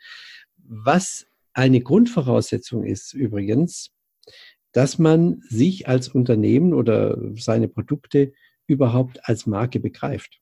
Was 0.57 1.25
eine 1.53 1.81
Grundvoraussetzung 1.81 2.83
ist 2.83 3.13
übrigens, 3.13 3.91
dass 4.71 4.99
man 4.99 5.41
sich 5.49 5.87
als 5.87 6.07
Unternehmen 6.07 6.73
oder 6.73 7.17
seine 7.35 7.67
Produkte 7.67 8.33
überhaupt 8.67 9.19
als 9.27 9.45
Marke 9.45 9.79
begreift. 9.79 10.39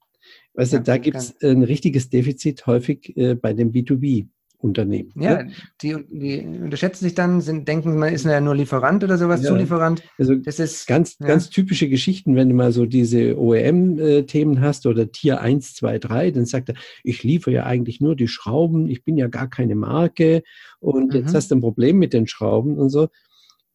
Weißt 0.53 0.73
ja, 0.73 0.79
du, 0.79 0.85
da 0.85 0.97
gibt 0.97 1.17
es 1.17 1.41
ein 1.41 1.63
richtiges 1.63 2.09
Defizit 2.09 2.65
häufig 2.67 3.15
äh, 3.15 3.35
bei 3.35 3.53
dem 3.53 3.71
B2B. 3.71 4.27
Unternehmen. 4.61 5.11
Ja, 5.15 5.43
ne? 5.43 5.51
die, 5.81 5.95
die, 6.09 6.39
unterschätzen 6.39 7.03
sich 7.03 7.15
dann, 7.15 7.41
sind, 7.41 7.67
denken, 7.67 7.97
man 7.97 8.13
ist 8.13 8.25
ja 8.25 8.39
nur 8.39 8.55
Lieferant 8.55 9.03
oder 9.03 9.17
sowas, 9.17 9.41
ja. 9.41 9.49
Zulieferant. 9.49 10.03
Also 10.17 10.35
das 10.35 10.59
ist 10.59 10.87
ganz, 10.87 11.17
ja. 11.19 11.27
ganz 11.27 11.49
typische 11.49 11.89
Geschichten, 11.89 12.35
wenn 12.35 12.49
du 12.49 12.55
mal 12.55 12.71
so 12.71 12.85
diese 12.85 13.37
OEM-Themen 13.39 14.61
hast 14.61 14.85
oder 14.85 15.11
Tier 15.11 15.41
1, 15.41 15.73
2, 15.75 15.99
3, 15.99 16.31
dann 16.31 16.45
sagt 16.45 16.69
er, 16.69 16.75
ich 17.03 17.23
liefere 17.23 17.55
ja 17.55 17.63
eigentlich 17.65 18.01
nur 18.01 18.15
die 18.15 18.27
Schrauben, 18.27 18.87
ich 18.87 19.03
bin 19.03 19.17
ja 19.17 19.27
gar 19.27 19.49
keine 19.49 19.75
Marke 19.75 20.43
und 20.79 21.13
mhm. 21.13 21.19
jetzt 21.19 21.33
hast 21.33 21.51
du 21.51 21.55
ein 21.55 21.61
Problem 21.61 21.97
mit 21.97 22.13
den 22.13 22.27
Schrauben 22.27 22.77
und 22.77 22.89
so. 22.89 23.09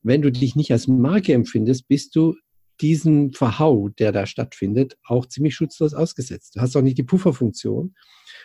Wenn 0.03 0.23
du 0.23 0.31
dich 0.31 0.55
nicht 0.55 0.71
als 0.71 0.87
Marke 0.87 1.33
empfindest, 1.33 1.89
bist 1.89 2.15
du 2.15 2.37
diesem 2.81 3.33
Verhau, 3.33 3.89
der 3.89 4.13
da 4.13 4.27
stattfindet, 4.27 4.97
auch 5.05 5.27
ziemlich 5.27 5.55
schutzlos 5.55 5.95
ausgesetzt. 5.95 6.57
Du 6.57 6.61
hast 6.61 6.77
auch 6.77 6.83
nicht 6.83 6.99
die 6.99 7.03
Pufferfunktion. 7.03 7.95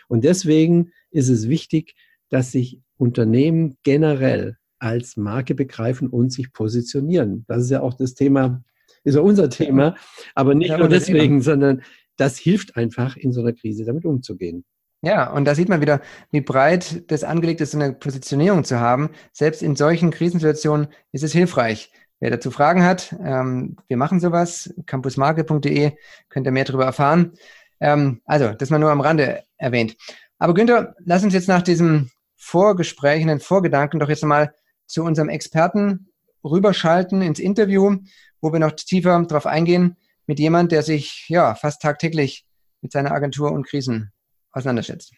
Und 0.08 0.24
deswegen 0.24 0.92
ist 1.10 1.28
es 1.28 1.48
wichtig, 1.48 1.94
dass 2.32 2.50
sich 2.50 2.80
Unternehmen 2.96 3.76
generell 3.82 4.56
als 4.78 5.16
Marke 5.16 5.54
begreifen 5.54 6.08
und 6.08 6.32
sich 6.32 6.52
positionieren. 6.52 7.44
Das 7.46 7.62
ist 7.64 7.70
ja 7.70 7.82
auch 7.82 7.94
das 7.94 8.14
Thema, 8.14 8.64
ist 9.04 9.16
ja 9.16 9.20
unser 9.20 9.50
Thema, 9.50 9.96
aber 10.34 10.54
nicht 10.54 10.70
ja, 10.70 10.78
nur 10.78 10.88
deswegen, 10.88 11.20
Thema. 11.20 11.42
sondern 11.42 11.82
das 12.16 12.38
hilft 12.38 12.76
einfach 12.76 13.16
in 13.16 13.32
so 13.32 13.42
einer 13.42 13.52
Krise 13.52 13.84
damit 13.84 14.06
umzugehen. 14.06 14.64
Ja, 15.02 15.30
und 15.30 15.44
da 15.44 15.54
sieht 15.54 15.68
man 15.68 15.82
wieder, 15.82 16.00
wie 16.30 16.40
breit 16.40 17.04
das 17.10 17.22
angelegt 17.22 17.60
ist, 17.60 17.72
so 17.72 17.78
eine 17.78 17.92
Positionierung 17.92 18.64
zu 18.64 18.80
haben. 18.80 19.10
Selbst 19.32 19.62
in 19.62 19.76
solchen 19.76 20.10
Krisensituationen 20.10 20.86
ist 21.10 21.24
es 21.24 21.32
hilfreich. 21.32 21.92
Wer 22.20 22.30
dazu 22.30 22.50
Fragen 22.50 22.82
hat, 22.82 23.14
ähm, 23.22 23.76
wir 23.88 23.96
machen 23.96 24.20
sowas, 24.20 24.72
campusmarke.de, 24.86 25.92
könnt 26.30 26.46
ihr 26.46 26.52
mehr 26.52 26.64
darüber 26.64 26.84
erfahren. 26.84 27.32
Ähm, 27.80 28.22
also, 28.24 28.54
das 28.54 28.70
mal 28.70 28.78
nur 28.78 28.90
am 28.90 29.00
Rande 29.00 29.42
erwähnt. 29.58 29.96
Aber 30.38 30.54
Günther, 30.54 30.94
lass 31.04 31.24
uns 31.24 31.34
jetzt 31.34 31.48
nach 31.48 31.62
diesem 31.62 32.11
Vorgesprächen, 32.42 33.28
den 33.28 33.38
Vorgedanken 33.38 34.00
doch 34.00 34.08
jetzt 34.08 34.24
mal 34.24 34.52
zu 34.86 35.04
unserem 35.04 35.28
Experten 35.28 36.08
rüberschalten 36.44 37.22
ins 37.22 37.38
Interview, 37.38 37.98
wo 38.40 38.52
wir 38.52 38.58
noch 38.58 38.72
tiefer 38.72 39.24
darauf 39.28 39.46
eingehen 39.46 39.96
mit 40.26 40.40
jemand, 40.40 40.72
der 40.72 40.82
sich 40.82 41.26
ja 41.28 41.54
fast 41.54 41.80
tagtäglich 41.80 42.44
mit 42.80 42.90
seiner 42.90 43.12
Agentur 43.12 43.52
und 43.52 43.66
Krisen 43.66 44.10
auseinandersetzt. 44.50 45.12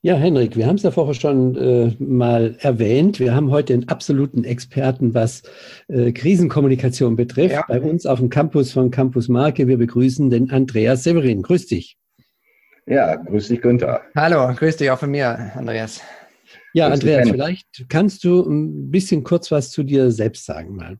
Ja, 0.00 0.14
Henrik, 0.14 0.56
wir 0.56 0.66
haben 0.66 0.76
es 0.76 0.84
ja 0.84 0.92
vorher 0.92 1.14
schon 1.14 1.56
äh, 1.56 1.96
mal 1.98 2.56
erwähnt. 2.60 3.18
Wir 3.18 3.34
haben 3.34 3.50
heute 3.50 3.74
einen 3.74 3.88
absoluten 3.88 4.44
Experten, 4.44 5.12
was 5.12 5.42
äh, 5.88 6.12
Krisenkommunikation 6.12 7.16
betrifft, 7.16 7.54
ja. 7.54 7.64
bei 7.66 7.80
uns 7.80 8.06
auf 8.06 8.20
dem 8.20 8.30
Campus 8.30 8.72
von 8.72 8.92
Campus 8.92 9.28
Marke. 9.28 9.66
Wir 9.66 9.76
begrüßen 9.76 10.30
den 10.30 10.50
Andreas 10.50 11.02
Severin. 11.02 11.42
Grüß 11.42 11.66
dich. 11.66 11.98
Ja, 12.86 13.16
grüß 13.16 13.48
dich, 13.48 13.60
Günther. 13.60 14.02
Hallo, 14.14 14.54
grüß 14.54 14.76
dich 14.76 14.90
auch 14.90 14.98
von 14.98 15.10
mir, 15.10 15.52
Andreas. 15.54 16.00
Ja, 16.72 16.88
Andreas, 16.88 17.28
vielleicht 17.28 17.86
kannst 17.88 18.24
du 18.24 18.42
ein 18.42 18.90
bisschen 18.90 19.24
kurz 19.24 19.50
was 19.50 19.70
zu 19.70 19.82
dir 19.82 20.10
selbst 20.10 20.44
sagen 20.44 20.76
mal. 20.76 20.98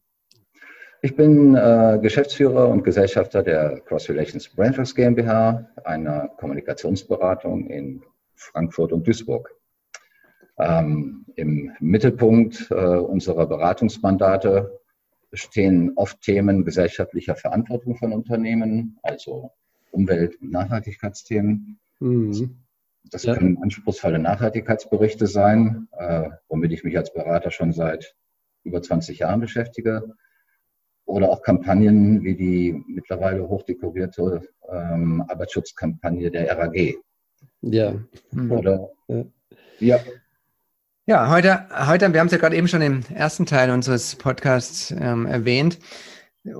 Ich 1.03 1.17
bin 1.17 1.55
äh, 1.55 1.99
Geschäftsführer 2.03 2.69
und 2.69 2.85
Gesellschafter 2.85 3.43
der 3.43 3.81
Cross 3.87 4.11
Relations 4.11 4.49
Brandworks 4.51 4.95
GmbH, 4.95 5.67
einer 5.85 6.29
Kommunikationsberatung 6.37 7.71
in 7.71 8.03
Frankfurt 8.35 8.93
und 8.93 9.07
Duisburg. 9.07 9.51
Ähm, 10.59 11.25
Im 11.37 11.73
Mittelpunkt 11.81 12.71
äh, 12.71 12.75
unserer 12.75 13.47
Beratungsmandate 13.47 14.79
stehen 15.33 15.93
oft 15.97 16.21
Themen 16.21 16.65
gesellschaftlicher 16.67 17.35
Verantwortung 17.35 17.97
von 17.97 18.13
Unternehmen, 18.13 18.99
also 19.03 19.53
Umwelt- 19.93 20.39
und 20.43 20.51
Nachhaltigkeitsthemen. 20.51 21.79
Mhm. 22.01 22.59
Das 23.11 23.25
ja. 23.25 23.35
können 23.35 23.59
anspruchsvolle 23.63 24.19
Nachhaltigkeitsberichte 24.19 25.27
sein, 25.27 25.89
äh, 25.99 26.31
womit 26.49 26.73
ich 26.73 26.85
mich 26.85 26.97
als 26.97 27.13
Berater 27.13 27.51
schon 27.51 27.73
seit 27.73 28.15
über 28.63 28.83
20 28.83 29.19
Jahren 29.19 29.41
beschäftige 29.41 30.15
oder 31.11 31.31
auch 31.31 31.43
Kampagnen 31.43 32.23
wie 32.23 32.37
die 32.37 32.85
mittlerweile 32.87 33.49
hochdekorierte 33.49 34.43
ähm, 34.71 35.25
Arbeitsschutzkampagne 35.29 36.31
der 36.31 36.57
RAG. 36.57 36.95
Ja. 37.63 37.95
Mhm. 38.31 38.53
Oder, 38.53 38.91
ja. 39.09 39.25
ja. 39.81 39.99
Ja, 41.07 41.29
heute, 41.29 41.67
heute, 41.89 42.13
wir 42.13 42.21
haben 42.21 42.27
es 42.27 42.33
ja 42.33 42.39
gerade 42.39 42.55
eben 42.55 42.69
schon 42.69 42.83
im 42.83 43.01
ersten 43.13 43.45
Teil 43.45 43.71
unseres 43.71 44.15
Podcasts 44.15 44.93
ähm, 44.93 45.27
erwähnt. 45.27 45.81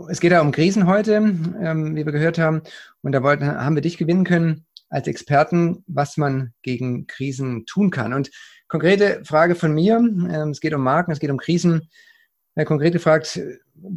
Es 0.09 0.21
geht 0.21 0.33
ja 0.33 0.41
um 0.41 0.51
Krisen 0.51 0.87
heute, 0.87 1.15
ähm, 1.15 1.95
wie 1.95 2.05
wir 2.05 2.13
gehört 2.13 2.39
haben. 2.39 2.63
Und 3.03 3.13
da 3.13 3.23
wollten, 3.23 3.47
haben 3.47 3.77
wir 3.77 3.83
dich 3.83 3.97
gewinnen 3.97 4.25
können 4.25 4.67
als 4.91 5.07
Experten, 5.07 5.85
was 5.87 6.17
man 6.17 6.53
gegen 6.63 7.07
Krisen 7.07 7.65
tun 7.65 7.91
kann. 7.91 8.13
Und 8.13 8.31
konkrete 8.69 9.25
Frage 9.25 9.55
von 9.55 9.73
mir, 9.73 9.97
ähm, 9.97 10.51
es 10.51 10.61
geht 10.61 10.75
um 10.75 10.83
Marken, 10.83 11.13
es 11.13 11.21
geht 11.21 11.31
um 11.31 11.39
Krisen. 11.39 11.89
Wer 12.55 12.65
konkret 12.65 12.93
gefragt, 12.93 13.41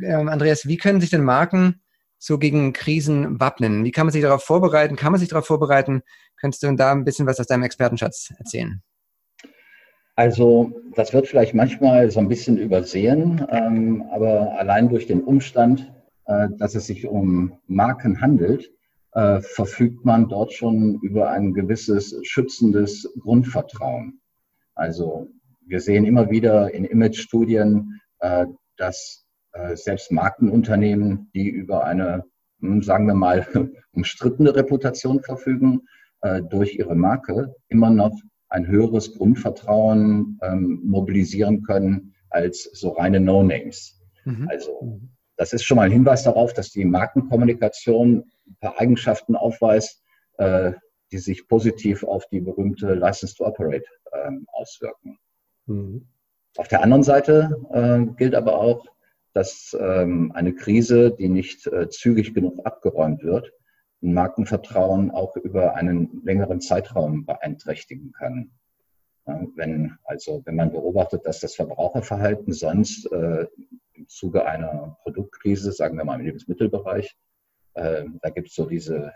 ähm, 0.04 0.30
Andreas, 0.30 0.68
wie 0.68 0.78
können 0.78 1.02
sich 1.02 1.10
denn 1.10 1.24
Marken 1.24 1.82
so 2.20 2.38
gegen 2.38 2.72
Krisen 2.72 3.40
wappnen? 3.40 3.84
Wie 3.84 3.92
kann 3.92 4.06
man 4.06 4.14
sich 4.14 4.22
darauf 4.22 4.44
vorbereiten? 4.44 4.96
Kann 4.96 5.12
man 5.12 5.20
sich 5.20 5.30
darauf 5.30 5.46
vorbereiten? 5.46 6.04
Könntest 6.40 6.64
du 6.64 6.74
da 6.76 6.92
ein 6.92 7.04
bisschen 7.04 7.26
was 7.26 7.40
aus 7.40 7.48
deinem 7.48 7.64
Expertenschatz 7.64 8.32
erzählen? 8.38 8.82
Also 10.16 10.72
das 10.96 11.12
wird 11.12 11.28
vielleicht 11.28 11.56
manchmal 11.56 12.12
so 12.12 12.20
ein 12.20 12.28
bisschen 12.28 12.58
übersehen, 12.58 13.46
ähm, 13.50 14.04
aber 14.12 14.58
allein 14.60 14.90
durch 14.90 15.08
den 15.08 15.22
Umstand, 15.22 15.92
äh, 16.26 16.50
dass 16.58 16.76
es 16.76 16.86
sich 16.86 17.08
um 17.08 17.58
Marken 17.66 18.22
handelt, 18.22 18.72
äh, 19.14 19.42
verfügt 19.42 20.06
man 20.06 20.28
dort 20.28 20.54
schon 20.54 21.00
über 21.02 21.30
ein 21.30 21.54
gewisses 21.54 22.16
schützendes 22.24 23.12
Grundvertrauen. 23.20 24.20
Also 24.76 25.28
wir 25.66 25.80
sehen 25.80 26.06
immer 26.06 26.30
wieder 26.30 26.74
in 26.74 26.86
Image-Studien, 26.86 28.00
äh, 28.20 28.46
dass 28.78 29.26
äh, 29.54 29.76
selbst 29.76 30.12
Markenunternehmen, 30.12 31.30
die 31.34 31.50
über 31.50 31.84
eine, 31.86 32.24
hm, 32.60 32.82
sagen 32.82 33.06
wir 33.08 33.14
mal, 33.14 33.48
umstrittene 33.94 34.56
Reputation 34.56 35.22
verfügen, 35.22 35.82
äh, 36.22 36.42
durch 36.42 36.76
ihre 36.76 36.96
Marke 36.96 37.54
immer 37.70 37.90
noch 37.90 38.18
ein 38.50 38.68
höheres 38.68 39.14
Grundvertrauen 39.16 40.40
ähm, 40.42 40.82
mobilisieren 40.84 41.64
können 41.64 42.14
als 42.30 42.64
so 42.74 42.90
reine 42.90 43.20
No-Names. 43.20 44.02
Mhm. 44.26 44.48
Also 44.50 45.02
das 45.38 45.54
ist 45.54 45.64
schon 45.64 45.78
mal 45.78 45.84
ein 45.84 45.92
Hinweis 45.92 46.24
darauf, 46.24 46.54
dass 46.54 46.72
die 46.72 46.86
Markenkommunikation 46.86 48.24
ein 48.48 48.58
paar 48.60 48.80
Eigenschaften 48.80 49.36
aufweist, 49.36 50.04
äh, 50.38 50.74
die 51.12 51.20
sich 51.20 51.48
positiv 51.48 52.04
auf 52.04 52.28
die 52.28 52.42
berühmte 52.42 52.94
License 52.94 53.36
to 53.36 53.46
Operate 53.46 53.86
ähm, 54.14 54.48
auswirken. 54.52 55.20
Mhm. 55.66 56.08
Auf 56.58 56.68
der 56.68 56.84
anderen 56.84 57.04
Seite 57.04 57.56
äh, 57.72 58.06
gilt 58.16 58.36
aber 58.36 58.60
auch, 58.60 58.86
dass 59.34 59.76
ähm, 59.80 60.32
eine 60.34 60.54
Krise, 60.54 61.12
die 61.12 61.30
nicht 61.30 61.66
äh, 61.68 61.90
zügig 61.90 62.34
genug 62.34 62.66
abgeräumt 62.66 63.24
wird, 63.24 63.52
ein 64.04 64.14
Markenvertrauen 64.14 65.12
auch 65.12 65.36
über 65.38 65.76
einen 65.76 66.22
längeren 66.24 66.62
Zeitraum 66.62 67.26
beeinträchtigen 67.26 68.12
kann. 68.12 68.52
Ja, 69.26 69.42
wenn, 69.56 69.98
also, 70.04 70.42
wenn 70.46 70.58
man 70.58 70.72
beobachtet, 70.72 71.26
dass 71.26 71.40
das 71.40 71.56
Verbraucherverhalten 71.56 72.52
sonst 72.52 73.10
äh, 73.12 73.48
im 73.94 74.08
Zuge 74.10 74.46
einer 74.46 74.98
Produktkrise, 75.04 75.72
sagen 75.72 75.98
wir 75.98 76.04
mal 76.04 76.20
im 76.20 76.26
Lebensmittelbereich, 76.26 77.08
äh, 77.08 77.33
da 77.76 78.30
gibt 78.30 78.50
es 78.50 78.56
so 78.56 78.66
diese 78.66 79.14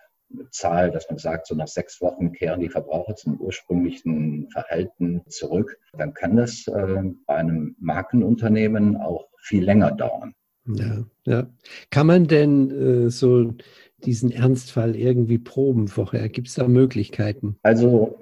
Zahl, 0.52 0.92
dass 0.92 1.10
man 1.10 1.18
sagt, 1.18 1.48
so 1.48 1.56
nach 1.56 1.68
sechs 1.68 2.02
Wochen 2.02 2.32
kehren 2.32 2.60
die 2.60 2.70
Verbraucher 2.70 3.16
zum 3.16 3.40
ursprünglichen 3.40 4.50
Verhalten 4.52 5.22
zurück, 5.28 5.78
dann 5.98 6.14
kann 6.14 6.36
das 6.36 6.68
äh, 6.68 7.04
bei 7.26 7.36
einem 7.36 7.76
Markenunternehmen 7.80 8.98
auch 8.98 9.28
viel 9.40 9.64
länger 9.64 9.92
dauern. 9.92 10.34
Ja, 10.66 11.06
ja. 11.26 11.48
Kann 11.92 12.08
man 12.08 12.28
denn 12.28 12.72
äh, 12.72 13.10
so 13.10 13.54
diesen 14.04 14.32
Ernstfall 14.32 14.96
irgendwie 14.96 15.38
proben 15.38 15.88
vorher? 15.88 16.28
Gibt 16.30 16.50
es 16.50 16.56
da 16.56 16.68
Möglichkeiten? 16.68 17.58
Also 17.64 18.18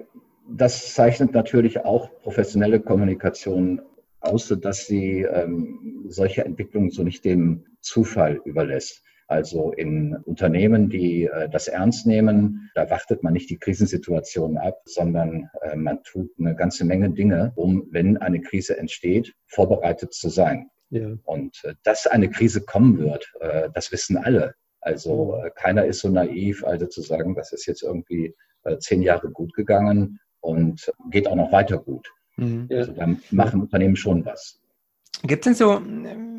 das 0.48 0.94
zeichnet 0.94 1.32
natürlich 1.32 1.84
auch 1.84 2.08
professionelle 2.22 2.80
Kommunikation 2.80 3.82
aus, 4.20 4.48
dass 4.60 4.86
sie 4.86 5.22
ähm, 5.22 6.04
solche 6.08 6.44
Entwicklungen 6.44 6.90
so 6.90 7.02
nicht 7.02 7.24
dem 7.24 7.64
Zufall 7.80 8.40
überlässt. 8.44 9.02
Also 9.28 9.72
in 9.72 10.14
Unternehmen, 10.14 10.88
die 10.88 11.24
äh, 11.24 11.48
das 11.48 11.66
ernst 11.66 12.06
nehmen, 12.06 12.70
da 12.74 12.88
wartet 12.90 13.24
man 13.24 13.32
nicht 13.32 13.50
die 13.50 13.58
Krisensituation 13.58 14.56
ab, 14.56 14.82
sondern 14.84 15.50
äh, 15.62 15.74
man 15.74 16.02
tut 16.04 16.30
eine 16.38 16.54
ganze 16.54 16.84
Menge 16.84 17.10
Dinge, 17.10 17.52
um, 17.56 17.88
wenn 17.90 18.16
eine 18.18 18.40
Krise 18.40 18.78
entsteht, 18.78 19.34
vorbereitet 19.46 20.14
zu 20.14 20.28
sein. 20.28 20.70
Ja. 20.90 21.16
Und 21.24 21.60
äh, 21.64 21.74
dass 21.82 22.06
eine 22.06 22.30
Krise 22.30 22.60
kommen 22.60 22.98
wird, 22.98 23.32
das 23.74 23.90
wissen 23.90 24.16
alle. 24.16 24.54
Also 24.80 25.42
keiner 25.56 25.84
ist 25.84 26.00
so 26.00 26.08
naiv, 26.08 26.64
also 26.64 26.86
zu 26.86 27.02
sagen, 27.02 27.34
das 27.34 27.52
ist 27.52 27.66
jetzt 27.66 27.82
irgendwie 27.82 28.34
zehn 28.78 29.02
Jahre 29.02 29.30
gut 29.30 29.52
gegangen 29.54 30.20
und 30.40 30.92
geht 31.10 31.26
auch 31.26 31.34
noch 31.34 31.50
weiter 31.50 31.78
gut. 31.78 32.08
Mhm. 32.36 32.68
Also 32.70 32.92
da 32.92 33.08
machen 33.30 33.62
Unternehmen 33.62 33.96
schon 33.96 34.24
was. 34.24 34.60
Gibt 35.22 35.46
es 35.46 35.56
denn 35.58 35.66
so, 35.66 35.82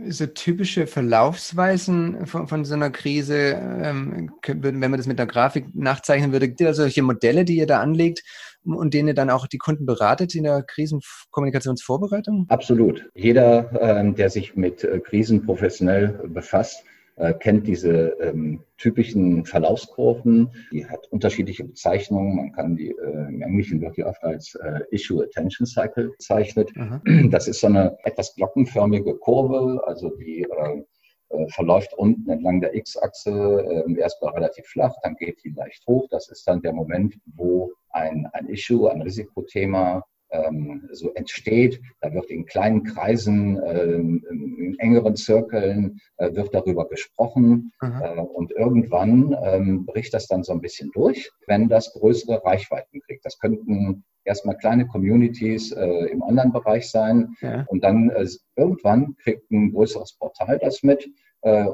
so 0.09 0.25
typische 0.27 0.87
Verlaufsweisen 0.87 2.25
von, 2.25 2.47
von 2.47 2.65
so 2.65 2.75
einer 2.75 2.89
Krise, 2.89 3.59
ähm, 3.83 4.31
wenn 4.45 4.79
man 4.79 4.97
das 4.97 5.07
mit 5.07 5.19
einer 5.19 5.29
Grafik 5.29 5.73
nachzeichnen 5.73 6.31
würde? 6.31 6.47
Gibt 6.47 6.61
es 6.61 6.67
da 6.67 6.73
solche 6.73 7.01
Modelle, 7.01 7.43
die 7.45 7.57
ihr 7.57 7.67
da 7.67 7.81
anlegt 7.81 8.23
und 8.63 8.93
denen 8.93 9.09
ihr 9.09 9.13
dann 9.13 9.29
auch 9.29 9.47
die 9.47 9.57
Kunden 9.57 9.85
beratet 9.85 10.35
in 10.35 10.43
der 10.43 10.63
Krisenkommunikationsvorbereitung? 10.63 12.45
Absolut. 12.49 13.09
Jeder, 13.15 13.71
ähm, 13.81 14.15
der 14.15 14.29
sich 14.29 14.55
mit 14.55 14.83
äh, 14.83 14.99
Krisen 14.99 15.45
professionell 15.45 16.19
befasst, 16.27 16.83
äh, 17.17 17.33
kennt 17.33 17.67
diese 17.67 18.15
ähm, 18.21 18.63
typischen 18.77 19.43
Verlaufskurven. 19.45 20.51
Die 20.71 20.85
hat 20.85 21.07
unterschiedliche 21.07 21.63
Bezeichnungen. 21.63 22.35
Man 22.35 22.51
kann 22.51 22.75
die, 22.75 22.91
äh, 22.91 23.27
im 23.27 23.41
Englischen 23.41 23.81
wird 23.81 23.97
die 23.97 24.03
oft 24.03 24.23
als 24.23 24.55
äh, 24.55 24.81
Issue 24.91 25.23
Attention 25.23 25.65
Cycle 25.65 26.09
bezeichnet. 26.09 26.71
Mhm. 26.75 27.29
Das 27.31 27.47
ist 27.47 27.59
so 27.59 27.67
eine 27.67 27.97
etwas 28.03 28.35
glockenförmige 28.35 29.15
Kurve, 29.15 29.81
also 29.85 30.09
die 30.15 30.43
äh, 30.43 30.83
äh 31.29 31.47
verläuft 31.49 31.93
unten 31.95 32.29
entlang 32.29 32.61
der 32.61 32.75
X-Achse 32.75 33.85
äh, 33.87 33.99
erstmal 33.99 34.33
relativ 34.33 34.65
flach, 34.67 34.93
dann 35.03 35.15
geht 35.15 35.43
die 35.43 35.49
leicht 35.49 35.85
hoch. 35.87 36.07
Das 36.11 36.29
ist 36.29 36.47
dann 36.47 36.61
der 36.61 36.73
Moment, 36.73 37.15
wo 37.25 37.71
ein, 37.89 38.27
ein 38.33 38.47
Issue, 38.47 38.91
ein 38.91 39.01
Risikothema 39.01 40.03
ähm, 40.31 40.87
so 40.91 41.13
entsteht. 41.13 41.81
Da 42.01 42.13
wird 42.13 42.29
in 42.29 42.45
kleinen 42.45 42.83
Kreisen, 42.83 43.59
ähm, 43.65 44.23
in 44.29 44.79
engeren 44.79 45.15
Zirkeln 45.15 45.99
äh, 46.17 46.33
wird 46.35 46.53
darüber 46.53 46.87
gesprochen 46.87 47.71
äh, 47.81 48.19
und 48.19 48.51
irgendwann 48.51 49.35
ähm, 49.43 49.85
bricht 49.85 50.13
das 50.13 50.27
dann 50.27 50.43
so 50.43 50.53
ein 50.53 50.61
bisschen 50.61 50.91
durch, 50.93 51.29
wenn 51.47 51.69
das 51.69 51.93
größere 51.93 52.43
Reichweiten 52.43 53.01
kriegt. 53.01 53.25
Das 53.25 53.39
könnten 53.39 54.03
erstmal 54.27 54.57
kleine 54.57 54.85
Communities 54.87 55.71
äh, 55.71 56.05
im 56.11 56.21
Online-Bereich 56.21 56.89
sein 56.89 57.35
ja. 57.41 57.65
und 57.67 57.83
dann 57.83 58.09
äh, 58.09 58.27
irgendwann 58.55 59.15
kriegt 59.17 59.49
ein 59.51 59.71
größeres 59.71 60.13
Portal 60.13 60.59
das 60.59 60.83
mit 60.83 61.09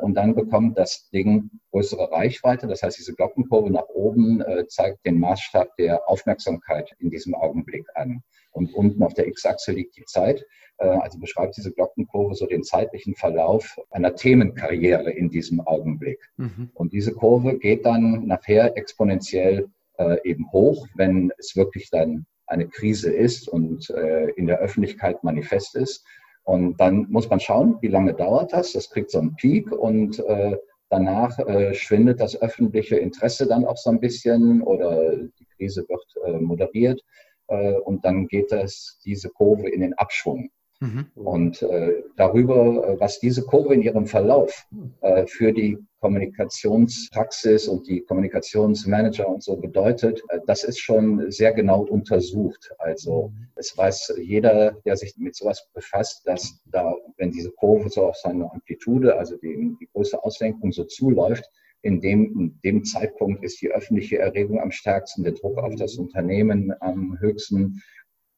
und 0.02 0.16
dann 0.16 0.36
bekommt 0.36 0.78
das 0.78 1.10
Ding 1.10 1.50
größere 1.72 2.12
Reichweite. 2.12 2.68
Das 2.68 2.84
heißt, 2.84 2.98
diese 2.98 3.14
Glockenkurve 3.14 3.72
nach 3.72 3.88
oben 3.88 4.42
äh, 4.42 4.68
zeigt 4.68 5.06
den 5.06 5.20
Maßstab 5.20 5.76
der 5.78 6.08
Aufmerksamkeit 6.10 6.94
in 7.00 7.10
diesem 7.10 7.34
Augenblick 7.36 7.86
an. 7.96 8.22
Und 8.52 8.74
unten 8.74 9.02
auf 9.04 9.14
der 9.14 9.28
X-Achse 9.28 9.72
liegt 9.72 9.98
die 9.98 10.06
Zeit. 10.06 10.46
Äh, 10.78 10.88
also 10.88 11.20
beschreibt 11.20 11.58
diese 11.58 11.72
Glockenkurve 11.72 12.36
so 12.36 12.46
den 12.46 12.64
zeitlichen 12.64 13.16
Verlauf 13.16 13.80
einer 13.90 14.16
Themenkarriere 14.16 15.12
in 15.12 15.30
diesem 15.30 15.62
Augenblick. 15.62 16.20
Mhm. 16.38 16.72
Und 16.74 16.94
diese 16.94 17.14
Kurve 17.14 17.58
geht 17.58 17.86
dann 17.86 18.26
nachher 18.28 18.78
exponentiell 18.78 19.68
äh, 19.98 20.18
eben 20.24 20.52
hoch, 20.52 20.88
wenn 20.96 21.32
es 21.38 21.56
wirklich 21.56 21.90
dann 21.90 22.26
eine 22.46 22.68
Krise 22.68 23.12
ist 23.12 23.48
und 23.48 23.90
äh, 23.90 24.30
in 24.32 24.48
der 24.48 24.60
Öffentlichkeit 24.60 25.24
manifest 25.24 25.76
ist. 25.76 26.06
Und 26.44 26.78
dann 26.80 27.08
muss 27.10 27.30
man 27.30 27.40
schauen, 27.40 27.78
wie 27.82 27.88
lange 27.88 28.14
dauert 28.14 28.54
das. 28.54 28.74
Das 28.74 28.90
kriegt 28.90 29.12
so 29.12 29.20
einen 29.20 29.36
Peak 29.36 29.72
und 29.72 30.20
äh, 30.20 30.58
danach 30.90 31.40
äh, 31.40 31.74
schwindet 31.74 32.20
das 32.20 32.40
öffentliche 32.42 32.98
Interesse 32.98 33.48
dann 33.48 33.66
auch 33.66 33.78
so 33.78 33.90
ein 33.90 34.00
bisschen 34.00 34.62
oder 34.62 35.16
die 35.16 35.48
Krise 35.56 35.86
wird 35.88 36.04
äh, 36.26 36.40
moderiert 36.40 37.02
äh, 37.48 37.74
und 37.74 38.04
dann 38.06 38.28
geht 38.28 38.52
das, 38.52 39.00
diese 39.06 39.30
Kurve 39.30 39.70
in 39.70 39.82
den 39.82 39.94
Abschwung. 39.94 40.50
Mhm. 40.80 41.08
Und 41.16 41.62
äh, 41.62 42.04
darüber, 42.18 42.88
äh, 42.88 43.00
was 43.00 43.20
diese 43.20 43.44
Kurve 43.44 43.74
in 43.74 43.82
ihrem 43.82 44.06
Verlauf 44.06 44.68
äh, 45.02 45.26
für 45.26 45.54
die 45.54 45.78
Kommunikationspraxis 46.04 47.70
und 47.70 47.88
die 47.88 48.02
Kommunikationsmanager 48.02 49.26
und 49.26 49.42
so 49.42 49.56
bedeutet, 49.56 50.22
äh, 50.28 50.40
das 50.46 50.66
ist 50.66 50.80
schon 50.80 51.32
sehr 51.32 51.54
genau 51.54 51.84
untersucht. 51.84 52.72
Also 52.78 53.32
es 53.56 53.76
weiß 53.78 54.16
jeder, 54.22 54.74
der 54.86 54.98
sich 54.98 55.16
mit 55.18 55.34
sowas 55.34 55.66
befasst, 55.74 56.28
dass 56.28 56.62
da, 56.66 56.94
wenn 57.18 57.32
diese 57.32 57.52
Kurve 57.52 57.90
so 57.90 58.08
auf 58.08 58.18
seine 58.18 58.52
Amplitude, 58.52 59.18
also 59.18 59.38
die, 59.38 59.76
die 59.80 59.88
große 59.94 60.22
Auslenkung 60.22 60.74
so 60.74 60.84
zuläuft, 60.84 61.50
in 61.84 62.02
dem, 62.02 62.38
in 62.38 62.60
dem 62.64 62.84
Zeitpunkt 62.84 63.44
ist 63.44 63.62
die 63.62 63.70
öffentliche 63.70 64.18
Erregung 64.18 64.60
am 64.60 64.72
stärksten, 64.72 65.24
der 65.24 65.34
Druck 65.34 65.58
auf 65.58 65.76
das 65.76 65.96
Unternehmen 65.96 66.74
am 66.82 67.18
höchsten 67.20 67.82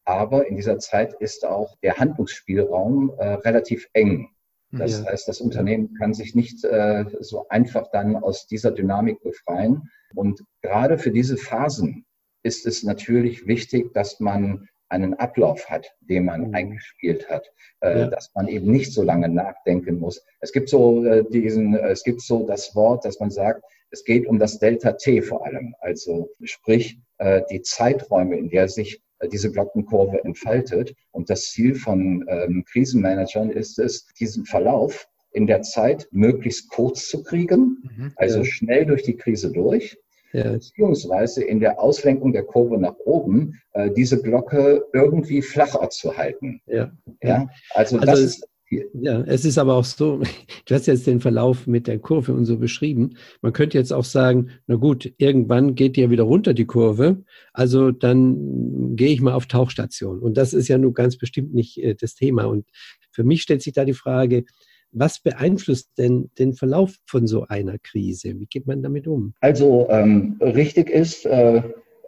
aber 0.06 0.48
in 0.48 0.56
dieser 0.56 0.78
Zeit 0.78 1.16
ist 1.20 1.46
auch 1.46 1.76
der 1.82 1.98
Handlungsspielraum 1.98 3.12
äh, 3.18 3.26
relativ 3.26 3.90
eng. 3.94 4.30
Das 4.77 5.00
ja. 5.00 5.05
heißt, 5.05 5.27
das 5.27 5.41
Unternehmen 5.41 5.94
kann 5.96 6.13
sich 6.13 6.36
nicht 6.36 6.63
äh, 6.63 7.05
so 7.20 7.48
einfach 7.50 7.89
dann 7.91 8.15
aus 8.15 8.48
dieser 8.48 8.72
Dynamik 8.72 9.22
befreien. 9.22 9.89
Und 10.13 10.44
gerade 10.62 10.98
für 10.98 11.12
diese 11.12 11.38
Phasen 11.38 12.05
ist 12.44 12.65
es 12.65 12.84
natürlich 12.84 13.48
wichtig, 13.48 13.94
dass 13.94 14.20
man 14.20 14.67
einen 14.89 15.15
Ablauf 15.15 15.70
hat, 15.70 15.91
den 16.01 16.25
man 16.25 16.48
mhm. 16.50 16.55
eingespielt 16.55 17.29
hat, 17.29 17.51
äh, 17.82 18.01
ja. 18.01 18.08
dass 18.08 18.32
man 18.36 18.48
eben 18.48 18.72
nicht 18.72 18.94
so 18.94 19.01
lange 19.03 19.29
nachdenken 19.29 20.00
muss. 20.00 20.24
Es 20.41 20.51
gibt 20.51 20.70
so 20.70 21.03
äh, 21.03 21.24
diesen, 21.29 21.75
äh, 21.75 21.89
es 21.89 22.03
gibt 22.03 22.22
so 22.22 22.46
das 22.46 22.75
Wort, 22.75 23.03
dass 23.03 23.20
man 23.20 23.32
sagt, 23.32 23.63
es 23.89 24.03
geht 24.03 24.27
um 24.27 24.39
das 24.39 24.60
Delta 24.60 24.94
T 24.94 25.22
vor 25.22 25.46
allem, 25.46 25.75
also 25.79 26.29
sprich 26.44 27.00
äh, 27.17 27.41
die 27.50 27.62
Zeiträume, 27.62 28.38
in 28.38 28.50
der 28.50 28.67
sich 28.67 29.01
diese 29.32 29.52
Glockenkurve 29.52 30.24
entfaltet. 30.24 30.96
Und 31.12 31.30
das 31.30 31.52
Ziel 31.52 31.76
von 31.76 32.26
ähm, 32.28 32.64
Krisenmanagern 32.66 33.50
ist 33.50 33.80
es, 33.80 34.08
diesen 34.20 34.46
Verlauf 34.46 35.08
in 35.32 35.48
der 35.48 35.62
Zeit 35.62 36.08
möglichst 36.12 36.70
kurz 36.70 37.10
zu 37.10 37.24
kriegen, 37.24 37.78
mhm, 37.84 38.14
also 38.16 38.40
ja. 38.40 38.46
schnell 38.46 38.86
durch 38.86 39.04
die 39.04 39.18
Krise 39.18 39.52
durch, 39.52 39.98
ja. 40.32 40.52
beziehungsweise 40.52 41.44
in 41.44 41.60
der 41.60 41.80
Auslenkung 41.80 42.32
der 42.32 42.44
Kurve 42.44 42.78
nach 42.78 42.96
oben 43.00 43.60
äh, 43.74 43.92
diese 43.92 44.22
Glocke 44.22 44.86
irgendwie 44.94 45.42
flacher 45.42 45.90
zu 45.90 46.18
halten. 46.18 46.62
Ja, 46.66 46.92
ja? 47.22 47.50
Also, 47.74 47.98
also 47.98 48.12
das 48.12 48.20
ist 48.20 48.48
ja, 48.70 49.22
es 49.22 49.46
ist 49.46 49.58
aber 49.58 49.76
auch 49.76 49.84
so, 49.84 50.22
du 50.66 50.76
hast 50.76 50.88
jetzt 50.88 51.08
den 51.08 51.22
Verlauf 51.22 51.68
mit 51.68 51.88
der 51.88 52.00
Kurve 52.00 52.34
und 52.34 52.46
so 52.46 52.58
beschrieben. 52.58 53.18
Man 53.42 53.54
könnte 53.54 53.78
jetzt 53.78 53.94
auch 53.94 54.04
sagen, 54.04 54.50
na 54.68 54.76
gut, 54.76 55.14
irgendwann 55.18 55.76
geht 55.76 55.96
die 55.96 56.02
ja 56.02 56.10
wieder 56.10 56.24
runter, 56.24 56.54
die 56.54 56.66
Kurve. 56.66 57.24
Also 57.54 57.92
dann 57.92 58.96
gehe 58.96 59.10
ich 59.10 59.22
mal 59.22 59.34
auf 59.34 59.46
Tauchstation. 59.46 60.20
Und 60.20 60.38
das 60.38 60.54
ist 60.54 60.68
ja 60.68 60.78
nun 60.78 60.94
ganz 60.94 61.18
bestimmt 61.18 61.54
nicht 61.54 61.82
äh, 61.82 61.96
das 61.96 62.16
Thema. 62.16 62.46
Und 62.46 62.66
für 63.12 63.24
mich 63.24 63.42
stellt 63.42 63.62
sich 63.62 63.74
da 63.74 63.86
die 63.86 63.94
Frage, 63.94 64.46
was 64.92 65.20
beeinflusst 65.20 65.92
denn 65.98 66.32
den 66.40 66.54
Verlauf 66.54 66.96
von 67.06 67.28
so 67.28 67.46
einer 67.48 67.78
Krise? 67.80 68.40
Wie 68.40 68.46
geht 68.46 68.66
man 68.66 68.82
damit 68.82 69.08
um? 69.08 69.34
Also 69.42 69.88
ähm, 69.90 70.38
richtig 70.40 70.90
ist, 70.90 71.26
äh, 71.26 71.62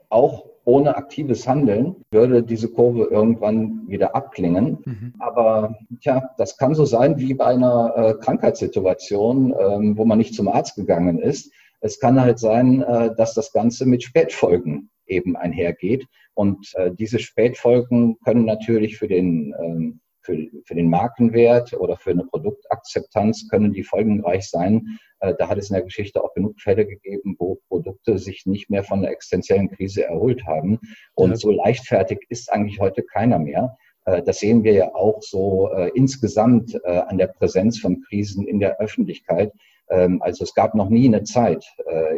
auch 0.10 0.46
ohne 0.68 0.98
aktives 0.98 1.48
Handeln 1.48 1.96
würde 2.12 2.44
diese 2.44 2.70
Kurve 2.70 3.06
irgendwann 3.06 3.88
wieder 3.88 4.14
abklingen. 4.16 4.80
Mhm. 4.84 5.14
Aber 5.18 5.78
tja, 6.02 6.30
das 6.38 6.58
kann 6.58 6.76
so 6.76 6.84
sein 6.84 7.18
wie 7.18 7.34
bei 7.34 7.46
einer 7.46 7.94
äh, 7.96 8.14
Krankheitssituation, 8.16 9.56
ähm, 9.58 9.98
wo 9.98 10.04
man 10.04 10.18
nicht 10.18 10.36
zum 10.36 10.50
Arzt 10.50 10.76
gegangen 10.76 11.20
ist. 11.20 11.54
Es 11.80 12.02
kann 12.02 12.20
halt 12.20 12.38
sein, 12.40 12.82
äh, 12.82 13.16
dass 13.16 13.34
das 13.34 13.54
Ganze 13.54 13.86
mit 13.86 14.04
Spätfolgen 14.04 14.90
eben 15.06 15.38
einhergeht. 15.38 16.06
Und 16.34 16.74
äh, 16.76 16.92
diese 16.94 17.20
Spätfolgen 17.20 18.18
können 18.26 18.44
natürlich 18.44 18.98
für 18.98 19.08
den 19.08 19.56
ähm, 19.58 20.02
für, 20.28 20.38
für 20.66 20.76
den 20.76 20.90
Markenwert 20.90 21.74
oder 21.74 21.96
für 21.96 22.12
eine 22.12 22.26
Produktakzeptanz 22.26 23.48
können 23.50 23.72
die 23.72 23.84
folgenreich 23.84 24.50
sein. 24.50 25.00
Äh, 25.20 25.34
da 25.40 25.48
hat 25.48 25.58
es 25.58 25.70
in 25.70 25.76
der 25.76 25.84
Geschichte 25.84 26.24
auch 26.24 26.34
genug 26.34 26.60
Fälle 26.60 26.86
gegeben, 26.86 27.36
wo 27.40 27.60
Produkte 27.70 28.18
sich 28.18 28.46
nicht 28.46 28.70
mehr 28.70 28.84
von 28.84 29.02
der 29.02 29.12
existenziellen 29.12 29.70
Krise 29.70 30.04
erholt 30.04 30.46
haben. 30.46 30.80
Und 31.16 31.32
ja. 31.32 31.36
so 31.38 31.52
leichtfertig 31.52 32.20
ist 32.30 32.52
eigentlich 32.52 32.80
heute 32.80 33.04
keiner 33.04 33.40
mehr. 33.40 33.78
Äh, 34.06 34.22
das 34.22 34.40
sehen 34.40 34.64
wir 34.64 34.74
ja 34.74 34.94
auch 34.94 35.22
so 35.22 35.72
äh, 35.72 35.90
insgesamt 35.96 36.78
an 36.86 37.18
der 37.18 37.28
Präsenz 37.28 37.80
von 37.80 38.02
Krisen 38.02 38.46
in 38.46 38.60
der 38.60 38.80
Öffentlichkeit. 38.80 39.54
Ähm, 39.90 40.22
also 40.22 40.44
es 40.44 40.54
gab 40.54 40.76
noch 40.76 40.90
nie 40.90 41.08
eine 41.08 41.24
Zeit 41.24 41.66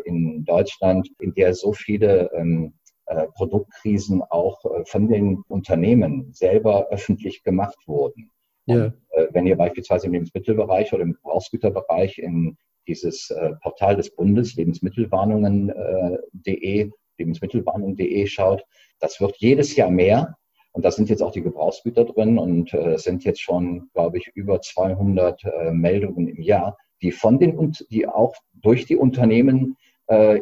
in 0.06 0.43
Deutschland, 0.45 1.08
in 1.19 1.34
der 1.36 1.54
so 1.54 1.74
viele 1.74 2.32
ähm, 2.34 2.74
äh, 2.74 2.78
Produktkrisen 3.36 4.22
auch 4.22 4.63
äh, 4.65 4.86
von 4.86 5.08
den 5.08 5.43
Unternehmen 5.48 6.32
selber 6.34 6.89
öffentlich 6.89 7.43
gemacht 7.43 7.78
wurden. 7.88 8.32
Ja. 8.65 8.86
Und, 8.86 8.93
äh, 9.12 9.28
wenn 9.32 9.48
ihr 9.48 9.58
beispielsweise 9.58 10.08
im 10.08 10.13
Lebensmittelbereich 10.13 10.93
oder 10.93 11.04
im 11.04 11.13
Gebrauchsgüterbereich 11.13 12.17
in 12.19 12.58
dieses 12.88 13.34
Portal 13.62 13.98
des 13.98 14.15
Bundes, 14.15 14.56
lebensmittelwarnungen.de, 14.56 16.89
lebensmittelwarnung.de 17.19 18.26
schaut, 18.26 18.63
das 19.00 19.22
wird 19.22 19.38
jedes 19.38 19.76
Jahr 19.76 19.91
mehr. 19.91 20.36
Und 20.72 20.86
da 20.86 20.91
sind 20.91 21.10
jetzt 21.10 21.22
auch 21.22 21.32
die 21.32 21.41
Gebrauchsgüter 21.41 22.06
drin 22.06 22.38
und 22.38 22.74
äh, 22.74 22.98
sind 22.98 23.24
jetzt 23.26 23.41
schon, 23.41 23.89
glaube 23.93 24.17
ich, 24.17 24.28
über 24.36 24.62
200 24.62 25.43
äh, 25.43 25.72
Meldungen 25.72 26.28
im 26.28 26.41
Jahr, 26.41 26.78
die 27.02 27.12
von 27.12 27.39
den, 27.39 27.74
die 27.89 28.08
auch 28.08 28.36
durch 28.54 28.86
die 28.86 28.95
Unternehmen 28.95 29.72
äh, 29.72 29.88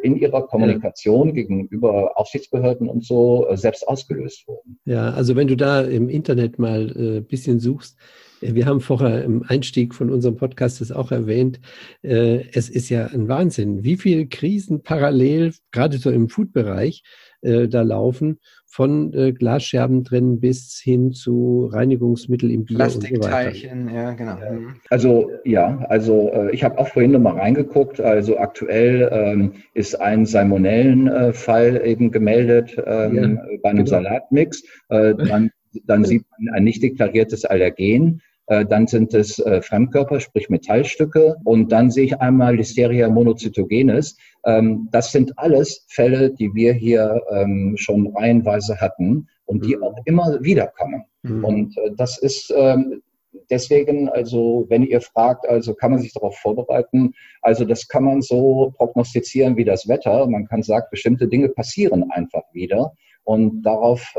in 0.01 0.15
ihrer 0.15 0.47
Kommunikation 0.47 1.29
ja. 1.29 1.33
gegenüber 1.33 2.17
Aufsichtsbehörden 2.17 2.87
und 2.87 3.03
so 3.03 3.47
äh, 3.47 3.57
selbst 3.57 3.87
ausgelöst 3.87 4.47
wurden. 4.47 4.79
Ja, 4.85 5.11
also 5.11 5.35
wenn 5.35 5.47
du 5.47 5.57
da 5.57 5.81
im 5.81 6.09
Internet 6.09 6.57
mal 6.57 6.91
ein 6.95 7.17
äh, 7.17 7.21
bisschen 7.21 7.59
suchst, 7.59 7.97
wir 8.39 8.67
haben 8.67 8.81
vorher 8.81 9.23
im 9.23 9.43
Einstieg 9.47 9.95
von 9.95 10.11
unserem 10.11 10.35
Podcast 10.35 10.79
das 10.79 10.91
auch 10.91 11.11
erwähnt. 11.11 11.59
Es 12.03 12.69
ist 12.69 12.87
ja 12.89 13.07
ein 13.07 13.27
Wahnsinn, 13.27 13.83
wie 13.83 13.97
viele 13.97 14.27
Krisen 14.27 14.83
parallel, 14.83 15.55
gerade 15.71 15.97
so 15.97 16.11
im 16.11 16.29
Food-Bereich, 16.29 17.01
da 17.41 17.81
laufen 17.81 18.39
von 18.77 19.13
äh, 19.13 19.31
Glasscherben 19.31 20.03
drin 20.03 20.39
bis 20.39 20.79
hin 20.83 21.11
zu 21.11 21.69
Reinigungsmittel 21.71 22.51
im 22.51 22.65
Bier 22.65 22.77
Plastikteilchen, 22.77 23.87
so 23.87 23.95
ja, 23.95 24.13
genau. 24.13 24.35
Mhm. 24.35 24.75
Also 24.89 25.31
ja, 25.45 25.79
also 25.89 26.31
äh, 26.31 26.51
ich 26.53 26.63
habe 26.63 26.77
auch 26.77 26.87
vorhin 26.87 27.11
noch 27.11 27.19
mal 27.19 27.39
reingeguckt. 27.39 27.99
Also 28.01 28.37
aktuell 28.37 29.09
ähm, 29.11 29.53
ist 29.73 29.99
ein 29.99 30.25
Salmonellenfall 30.25 31.77
äh, 31.77 31.89
eben 31.89 32.11
gemeldet 32.11 32.75
ähm, 32.85 33.15
ja, 33.15 33.57
bei 33.63 33.69
einem 33.69 33.85
genau. 33.85 33.89
Salatmix. 33.89 34.63
Äh, 34.89 35.15
dann, 35.15 35.49
dann 35.85 36.03
sieht 36.03 36.25
man 36.37 36.53
ein 36.53 36.63
nicht 36.63 36.83
deklariertes 36.83 37.45
Allergen. 37.45 38.21
Äh, 38.47 38.65
dann 38.65 38.87
sind 38.87 39.13
es 39.13 39.39
äh, 39.39 39.61
Fremdkörper, 39.61 40.19
sprich 40.19 40.49
Metallstücke. 40.49 41.35
Und 41.43 41.71
dann 41.71 41.91
sehe 41.91 42.05
ich 42.05 42.19
einmal 42.19 42.55
Listeria 42.55 43.09
monocytogenes. 43.09 44.17
Ähm, 44.45 44.87
das 44.91 45.11
sind 45.11 45.37
alles 45.37 45.85
Fälle, 45.89 46.31
die 46.31 46.53
wir 46.53 46.73
hier 46.73 47.21
ähm, 47.31 47.75
schon 47.77 48.07
reihenweise 48.15 48.79
hatten 48.79 49.27
und 49.45 49.65
die 49.65 49.75
mhm. 49.75 49.83
auch 49.83 49.97
immer 50.05 50.41
wieder 50.41 50.67
kommen. 50.67 51.03
Mhm. 51.23 51.43
Und 51.43 51.77
äh, 51.77 51.91
das 51.97 52.17
ist 52.17 52.53
ähm, 52.55 53.01
deswegen, 53.49 54.07
also 54.09 54.65
wenn 54.69 54.83
ihr 54.83 55.01
fragt, 55.01 55.47
also 55.47 55.73
kann 55.73 55.91
man 55.91 55.99
sich 55.99 56.13
darauf 56.13 56.37
vorbereiten, 56.37 57.13
also 57.41 57.65
das 57.65 57.87
kann 57.89 58.05
man 58.05 58.21
so 58.21 58.73
prognostizieren 58.77 59.57
wie 59.57 59.65
das 59.65 59.89
Wetter. 59.89 60.25
Man 60.27 60.47
kann 60.47 60.63
sagen, 60.63 60.87
bestimmte 60.89 61.27
Dinge 61.27 61.49
passieren 61.49 62.09
einfach 62.11 62.43
wieder. 62.53 62.93
Und 63.23 63.63
darauf 63.63 64.15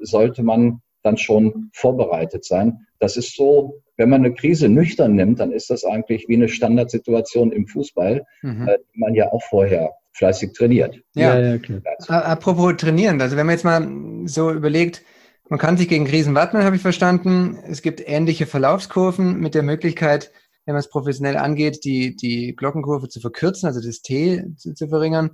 sollte 0.00 0.42
man 0.42 0.82
dann 1.04 1.16
schon 1.16 1.70
vorbereitet 1.72 2.44
sein. 2.44 2.84
Das 3.00 3.16
ist 3.16 3.34
so, 3.34 3.82
wenn 3.96 4.10
man 4.10 4.24
eine 4.24 4.34
Krise 4.34 4.68
nüchtern 4.68 5.14
nimmt, 5.14 5.40
dann 5.40 5.52
ist 5.52 5.70
das 5.70 5.84
eigentlich 5.84 6.26
wie 6.28 6.36
eine 6.36 6.48
Standardsituation 6.48 7.50
im 7.50 7.66
Fußball, 7.66 8.24
mhm. 8.42 8.68
äh, 8.68 8.78
die 8.94 9.00
man 9.00 9.14
ja 9.14 9.32
auch 9.32 9.42
vorher 9.48 9.90
fleißig 10.12 10.52
trainiert. 10.52 11.00
Ja, 11.14 11.38
ja, 11.38 11.54
ja 11.54 11.58
klar. 11.58 11.82
Apropos 12.08 12.76
trainieren, 12.76 13.20
also 13.20 13.36
wenn 13.36 13.46
man 13.46 13.54
jetzt 13.54 13.64
mal 13.64 13.88
so 14.26 14.52
überlegt, 14.52 15.02
man 15.48 15.58
kann 15.58 15.76
sich 15.76 15.88
gegen 15.88 16.04
Krisen 16.04 16.34
wappnen, 16.34 16.62
habe 16.62 16.76
ich 16.76 16.82
verstanden. 16.82 17.58
Es 17.66 17.82
gibt 17.82 18.06
ähnliche 18.06 18.46
Verlaufskurven 18.46 19.40
mit 19.40 19.54
der 19.54 19.64
Möglichkeit, 19.64 20.30
wenn 20.64 20.74
man 20.74 20.80
es 20.80 20.90
professionell 20.90 21.36
angeht, 21.36 21.84
die, 21.84 22.14
die 22.14 22.54
Glockenkurve 22.54 23.08
zu 23.08 23.20
verkürzen, 23.20 23.66
also 23.66 23.80
das 23.84 24.02
T 24.02 24.44
zu, 24.56 24.74
zu 24.74 24.88
verringern. 24.88 25.30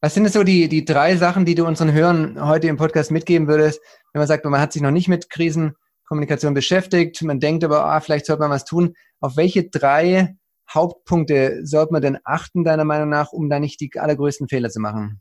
Was 0.00 0.14
sind 0.14 0.26
es 0.26 0.34
so 0.34 0.44
die, 0.44 0.68
die 0.68 0.84
drei 0.84 1.16
Sachen, 1.16 1.44
die 1.44 1.54
du 1.54 1.66
unseren 1.66 1.92
Hörern 1.92 2.46
heute 2.46 2.68
im 2.68 2.76
Podcast 2.76 3.10
mitgeben 3.10 3.48
würdest, 3.48 3.80
wenn 4.12 4.20
man 4.20 4.28
sagt, 4.28 4.44
man 4.44 4.60
hat 4.60 4.72
sich 4.72 4.82
noch 4.82 4.90
nicht 4.90 5.08
mit 5.08 5.30
Krisenkommunikation 6.12 6.54
beschäftigt, 6.54 7.22
man 7.22 7.40
denkt 7.40 7.64
aber, 7.64 7.86
ah, 7.86 8.00
vielleicht 8.00 8.26
sollte 8.26 8.42
man 8.42 8.50
was 8.50 8.64
tun. 8.64 8.94
Auf 9.20 9.36
welche 9.36 9.68
drei 9.68 10.36
Hauptpunkte 10.68 11.64
sollte 11.64 11.92
man 11.92 12.02
denn 12.02 12.18
achten, 12.24 12.64
deiner 12.64 12.84
Meinung 12.84 13.08
nach, 13.08 13.32
um 13.32 13.48
da 13.48 13.58
nicht 13.58 13.80
die 13.80 13.90
allergrößten 13.96 14.48
Fehler 14.48 14.68
zu 14.68 14.80
machen? 14.80 15.20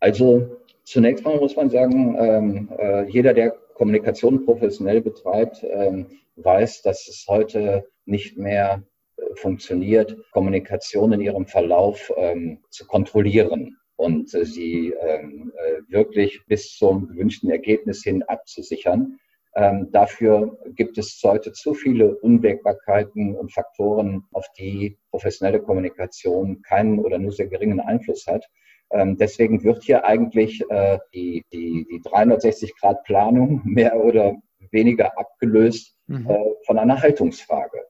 Also 0.00 0.58
zunächst 0.84 1.24
mal 1.24 1.38
muss 1.38 1.56
man 1.56 1.70
sagen, 1.70 2.16
ähm, 2.18 2.68
äh, 2.78 3.08
jeder, 3.08 3.32
der 3.32 3.50
Kommunikation 3.74 4.44
professionell 4.44 5.00
betreibt, 5.00 5.64
ähm, 5.64 6.06
weiß, 6.36 6.82
dass 6.82 7.06
es 7.08 7.24
heute 7.28 7.84
nicht 8.06 8.36
mehr 8.36 8.82
äh, 9.16 9.22
funktioniert, 9.36 10.16
Kommunikation 10.32 11.12
in 11.12 11.20
ihrem 11.20 11.46
Verlauf 11.46 12.12
ähm, 12.16 12.58
zu 12.70 12.86
kontrollieren 12.86 13.76
und 13.98 14.32
äh, 14.32 14.44
sie 14.44 14.94
ähm, 15.00 15.52
äh, 15.56 15.92
wirklich 15.92 16.40
bis 16.46 16.76
zum 16.76 17.08
gewünschten 17.08 17.50
Ergebnis 17.50 18.02
hin 18.02 18.22
abzusichern. 18.22 19.18
Ähm, 19.56 19.88
dafür 19.90 20.56
gibt 20.76 20.98
es 20.98 21.20
heute 21.24 21.52
zu 21.52 21.74
viele 21.74 22.14
Unwägbarkeiten 22.16 23.34
und 23.34 23.52
Faktoren, 23.52 24.22
auf 24.32 24.46
die 24.56 24.96
professionelle 25.10 25.60
Kommunikation 25.60 26.62
keinen 26.62 27.00
oder 27.00 27.18
nur 27.18 27.32
sehr 27.32 27.48
geringen 27.48 27.80
Einfluss 27.80 28.26
hat. 28.28 28.44
Ähm, 28.90 29.16
deswegen 29.16 29.64
wird 29.64 29.82
hier 29.82 30.04
eigentlich 30.04 30.62
äh, 30.70 30.98
die, 31.12 31.44
die, 31.52 31.86
die 31.90 32.00
360-Grad-Planung 32.02 33.62
mehr 33.64 33.96
oder 33.96 34.36
weniger 34.70 35.18
abgelöst 35.18 35.96
mhm. 36.06 36.30
äh, 36.30 36.38
von 36.66 36.78
einer 36.78 37.02
Haltungsfrage. 37.02 37.84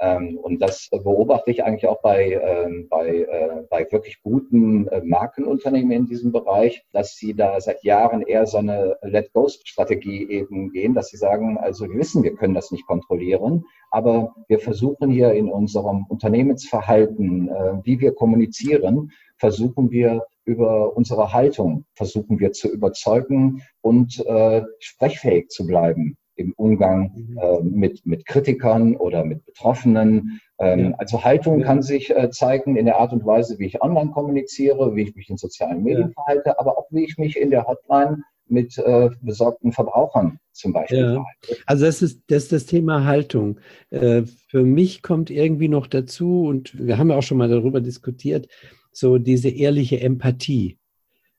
Ähm, 0.00 0.38
und 0.38 0.60
das 0.60 0.88
beobachte 0.90 1.50
ich 1.50 1.62
eigentlich 1.62 1.86
auch 1.86 2.02
bei, 2.02 2.32
ähm, 2.32 2.88
bei, 2.88 3.08
äh, 3.08 3.62
bei 3.70 3.86
wirklich 3.90 4.20
guten 4.22 4.88
äh, 4.88 5.00
Markenunternehmen 5.04 5.92
in 5.92 6.06
diesem 6.06 6.32
Bereich, 6.32 6.84
dass 6.92 7.16
sie 7.16 7.34
da 7.34 7.60
seit 7.60 7.84
Jahren 7.84 8.22
eher 8.22 8.46
so 8.46 8.58
eine 8.58 8.96
Let-Go-Strategie 9.02 10.28
eben 10.28 10.72
gehen, 10.72 10.94
dass 10.94 11.08
sie 11.08 11.16
sagen, 11.16 11.58
also 11.58 11.88
wir 11.88 11.98
wissen, 11.98 12.24
wir 12.24 12.34
können 12.34 12.54
das 12.54 12.72
nicht 12.72 12.86
kontrollieren, 12.86 13.64
aber 13.90 14.34
wir 14.48 14.58
versuchen 14.58 15.10
hier 15.10 15.32
in 15.32 15.48
unserem 15.48 16.06
Unternehmensverhalten, 16.08 17.48
äh, 17.48 17.74
wie 17.84 18.00
wir 18.00 18.14
kommunizieren, 18.14 19.12
versuchen 19.36 19.90
wir 19.90 20.26
über 20.44 20.96
unsere 20.96 21.32
Haltung, 21.32 21.84
versuchen 21.94 22.40
wir 22.40 22.52
zu 22.52 22.68
überzeugen 22.68 23.62
und 23.80 24.24
äh, 24.26 24.62
sprechfähig 24.80 25.48
zu 25.48 25.66
bleiben 25.66 26.16
im 26.36 26.52
Umgang 26.56 27.12
mhm. 27.14 27.38
äh, 27.38 27.62
mit, 27.62 28.06
mit 28.06 28.26
Kritikern 28.26 28.96
oder 28.96 29.24
mit 29.24 29.44
Betroffenen. 29.44 30.40
Ähm, 30.58 30.90
ja. 30.90 30.94
Also 30.98 31.24
Haltung 31.24 31.60
ja. 31.60 31.66
kann 31.66 31.82
sich 31.82 32.10
äh, 32.10 32.30
zeigen 32.30 32.76
in 32.76 32.86
der 32.86 32.98
Art 32.98 33.12
und 33.12 33.24
Weise, 33.24 33.58
wie 33.58 33.66
ich 33.66 33.82
online 33.82 34.10
kommuniziere, 34.10 34.94
wie 34.94 35.02
ich 35.02 35.14
mich 35.14 35.30
in 35.30 35.36
sozialen 35.36 35.82
Medien 35.82 36.08
ja. 36.08 36.12
verhalte, 36.14 36.58
aber 36.58 36.78
auch 36.78 36.86
wie 36.90 37.04
ich 37.04 37.18
mich 37.18 37.36
in 37.36 37.50
der 37.50 37.66
Hotline 37.66 38.22
mit 38.46 38.76
äh, 38.78 39.10
besorgten 39.22 39.72
Verbrauchern 39.72 40.38
zum 40.52 40.72
Beispiel 40.72 41.14
verhalte. 41.14 41.62
Also 41.66 41.86
das 41.86 42.02
ist, 42.02 42.22
das 42.28 42.44
ist 42.44 42.52
das 42.52 42.66
Thema 42.66 43.04
Haltung. 43.04 43.58
Äh, 43.90 44.22
für 44.48 44.62
mich 44.62 45.02
kommt 45.02 45.30
irgendwie 45.30 45.68
noch 45.68 45.86
dazu, 45.86 46.44
und 46.44 46.78
wir 46.78 46.98
haben 46.98 47.10
ja 47.10 47.16
auch 47.16 47.22
schon 47.22 47.38
mal 47.38 47.48
darüber 47.48 47.80
diskutiert, 47.80 48.48
so 48.92 49.18
diese 49.18 49.48
ehrliche 49.48 50.00
Empathie. 50.00 50.78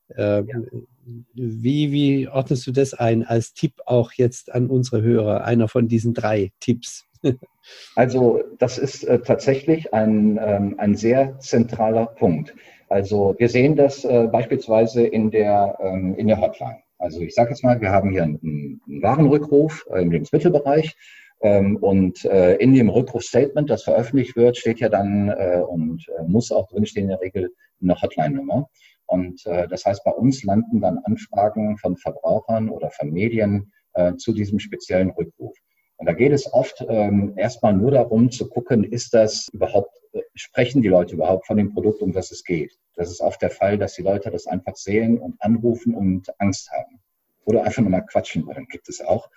Äh, 0.10 0.42
ja. 0.42 0.46
Wie, 1.34 1.92
wie 1.92 2.28
ordnest 2.28 2.66
du 2.68 2.72
das 2.72 2.94
ein 2.94 3.24
als 3.24 3.54
Tipp 3.54 3.74
auch 3.86 4.12
jetzt 4.14 4.52
an 4.52 4.68
unsere 4.68 5.02
Hörer, 5.02 5.44
einer 5.44 5.68
von 5.68 5.88
diesen 5.88 6.14
drei 6.14 6.52
Tipps? 6.60 7.06
Also 7.96 8.44
das 8.60 8.78
ist 8.78 9.06
äh, 9.06 9.20
tatsächlich 9.20 9.92
ein, 9.92 10.40
ähm, 10.40 10.76
ein 10.78 10.96
sehr 10.96 11.40
zentraler 11.40 12.06
Punkt. 12.06 12.54
Also 12.90 13.34
wir 13.40 13.50
sehen 13.50 13.76
das 13.76 14.06
äh, 14.06 14.28
beispielsweise 14.32 15.06
in 15.06 15.32
der, 15.32 15.76
ähm, 15.82 16.16
in 16.16 16.28
der 16.28 16.40
Hotline. 16.40 16.78
Also 17.00 17.22
ich 17.22 17.34
sage 17.34 17.50
jetzt 17.50 17.64
mal, 17.64 17.82
wir 17.82 17.90
haben 17.90 18.12
hier 18.12 18.24
einen, 18.24 18.80
einen 18.88 19.02
Warenrückruf 19.02 19.86
äh, 19.92 20.02
im 20.02 20.12
Lebensmittelbereich 20.12 20.96
ähm, 21.42 21.78
und 21.78 22.24
äh, 22.26 22.56
in 22.56 22.74
dem 22.74 22.90
Rückrufstatement, 22.90 23.70
das 23.70 23.84
veröffentlicht 23.84 24.36
wird, 24.36 24.58
steht 24.58 24.80
ja 24.80 24.90
dann 24.90 25.30
äh, 25.30 25.62
und 25.68 26.06
äh, 26.18 26.24
muss 26.28 26.52
auch 26.52 26.68
drinstehen 26.68 27.06
in 27.06 27.10
der 27.10 27.22
Regel 27.22 27.52
eine 27.82 28.00
Hotline-Nummer. 28.02 28.70
Und 29.08 29.46
äh, 29.46 29.68
das 29.68 29.86
heißt, 29.86 30.04
bei 30.04 30.12
uns 30.12 30.44
landen 30.44 30.82
dann 30.82 31.00
Anfragen 31.00 31.78
von 31.78 31.98
Verbrauchern 31.98 32.70
oder 32.70 32.92
von 32.92 33.12
Medien 33.12 33.72
äh, 33.94 34.16
zu 34.16 34.34
diesem 34.34 34.60
speziellen 34.60 35.12
Rückruf. 35.12 35.56
Und 35.98 36.08
da 36.08 36.14
geht 36.14 36.34
es 36.34 36.52
oft 36.52 36.86
ähm, 36.90 37.34
erstmal 37.38 37.74
nur 37.74 37.92
darum 37.92 38.30
zu 38.30 38.50
gucken, 38.50 38.84
ist 38.84 39.14
das 39.14 39.48
überhaupt, 39.54 39.96
äh, 40.14 40.22
sprechen 40.34 40.82
die 40.82 40.90
Leute 40.90 41.16
überhaupt 41.16 41.48
von 41.48 41.58
dem 41.58 41.74
Produkt, 41.74 42.02
um 42.02 42.12
das 42.12 42.32
es 42.32 42.44
geht. 42.44 42.78
Das 42.96 43.10
ist 43.10 43.22
oft 43.22 43.42
der 43.42 43.50
Fall, 43.50 43.78
dass 43.78 43.94
die 43.94 44.02
Leute 44.02 44.32
das 44.32 44.48
einfach 44.48 44.76
sehen 44.76 45.18
und 45.18 45.36
anrufen 45.40 45.96
und 45.96 46.30
Angst 46.40 46.72
haben. 46.72 47.02
Oder 47.46 47.64
einfach 47.64 47.82
nur 47.82 47.92
mal 47.92 48.02
quatschen, 48.02 48.46
weil 48.48 48.56
dann 48.56 48.68
gibt 48.68 48.90
es 48.90 49.02
auch. 49.02 49.30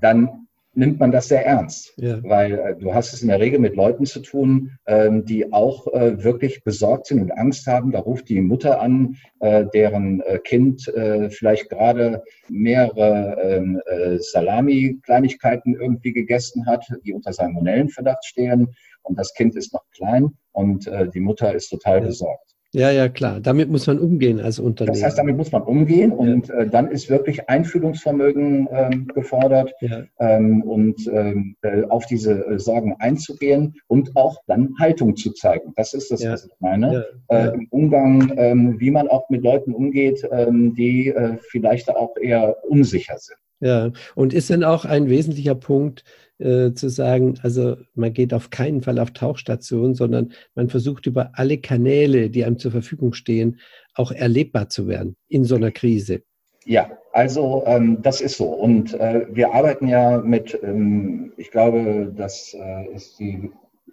Dann 0.00 0.48
nimmt 0.74 1.00
man 1.00 1.10
das 1.10 1.28
sehr 1.28 1.44
ernst, 1.44 1.92
ja. 1.96 2.22
weil 2.22 2.52
äh, 2.52 2.76
du 2.76 2.94
hast 2.94 3.12
es 3.12 3.22
in 3.22 3.28
der 3.28 3.40
Regel 3.40 3.58
mit 3.58 3.74
Leuten 3.74 4.06
zu 4.06 4.20
tun, 4.20 4.78
ähm, 4.86 5.24
die 5.24 5.52
auch 5.52 5.86
äh, 5.92 6.22
wirklich 6.22 6.62
besorgt 6.62 7.06
sind 7.06 7.20
und 7.20 7.32
Angst 7.32 7.66
haben. 7.66 7.90
Da 7.90 8.00
ruft 8.00 8.28
die 8.28 8.40
Mutter 8.40 8.80
an, 8.80 9.16
äh, 9.40 9.64
deren 9.72 10.22
Kind 10.44 10.90
vielleicht 11.30 11.70
gerade 11.70 12.22
mehrere 12.48 13.36
ähm, 13.42 13.80
äh, 13.86 14.18
Salami-Kleinigkeiten 14.18 15.74
irgendwie 15.74 16.12
gegessen 16.12 16.66
hat, 16.66 16.86
die 17.04 17.12
unter 17.12 17.32
Salmonellenverdacht 17.32 18.24
stehen 18.24 18.68
und 19.02 19.18
das 19.18 19.34
Kind 19.34 19.56
ist 19.56 19.72
noch 19.72 19.84
klein 19.94 20.32
und 20.52 20.90
die 21.14 21.20
Mutter 21.20 21.54
ist 21.54 21.68
total 21.68 22.00
ja. 22.00 22.06
besorgt. 22.06 22.57
Ja, 22.74 22.90
ja, 22.90 23.08
klar. 23.08 23.40
Damit 23.40 23.70
muss 23.70 23.86
man 23.86 23.98
umgehen 23.98 24.40
als 24.40 24.58
Unternehmen. 24.58 24.94
Das 24.94 25.02
heißt, 25.02 25.18
damit 25.18 25.38
muss 25.38 25.52
man 25.52 25.62
umgehen 25.62 26.12
und 26.12 26.48
ja. 26.48 26.54
äh, 26.60 26.68
dann 26.68 26.90
ist 26.90 27.08
wirklich 27.08 27.48
Einfühlungsvermögen 27.48 28.68
ähm, 28.70 29.06
gefordert 29.14 29.72
ja. 29.80 30.04
ähm, 30.18 30.62
und 30.62 31.06
ähm, 31.10 31.56
äh, 31.62 31.84
auf 31.84 32.04
diese 32.06 32.46
äh, 32.46 32.58
Sorgen 32.58 32.94
einzugehen 32.98 33.74
und 33.86 34.14
auch 34.16 34.42
dann 34.46 34.74
Haltung 34.78 35.16
zu 35.16 35.32
zeigen. 35.32 35.72
Das 35.76 35.94
ist 35.94 36.10
das, 36.10 36.22
ja. 36.22 36.32
was 36.32 36.44
ich 36.44 36.52
meine. 36.60 37.06
Äh, 37.28 37.54
Im 37.54 37.68
Umgang, 37.70 38.34
ähm, 38.36 38.78
wie 38.78 38.90
man 38.90 39.08
auch 39.08 39.30
mit 39.30 39.42
Leuten 39.42 39.72
umgeht, 39.72 40.22
ähm, 40.30 40.74
die 40.74 41.08
äh, 41.08 41.38
vielleicht 41.48 41.88
auch 41.88 42.14
eher 42.20 42.56
unsicher 42.64 43.16
sind. 43.16 43.38
Ja, 43.60 43.90
und 44.14 44.34
ist 44.34 44.50
dann 44.50 44.62
auch 44.62 44.84
ein 44.84 45.08
wesentlicher 45.08 45.54
Punkt, 45.54 46.04
äh, 46.38 46.72
zu 46.72 46.88
sagen, 46.88 47.34
also 47.42 47.76
man 47.94 48.12
geht 48.12 48.32
auf 48.32 48.50
keinen 48.50 48.82
Fall 48.82 48.98
auf 48.98 49.12
Tauchstation, 49.12 49.94
sondern 49.94 50.32
man 50.54 50.68
versucht 50.68 51.06
über 51.06 51.32
alle 51.34 51.58
Kanäle, 51.58 52.30
die 52.30 52.44
einem 52.44 52.58
zur 52.58 52.70
Verfügung 52.70 53.12
stehen, 53.12 53.58
auch 53.94 54.12
erlebbar 54.12 54.68
zu 54.68 54.86
werden 54.86 55.16
in 55.28 55.44
so 55.44 55.56
einer 55.56 55.72
Krise. 55.72 56.22
Ja, 56.64 56.90
also 57.12 57.64
ähm, 57.66 58.02
das 58.02 58.20
ist 58.20 58.36
so. 58.36 58.46
Und 58.46 58.94
äh, 58.94 59.26
wir 59.32 59.54
arbeiten 59.54 59.88
ja 59.88 60.18
mit, 60.18 60.58
ähm, 60.62 61.32
ich 61.36 61.50
glaube, 61.50 62.12
das 62.14 62.54
äh, 62.54 62.94
ist 62.94 63.18
die 63.18 63.50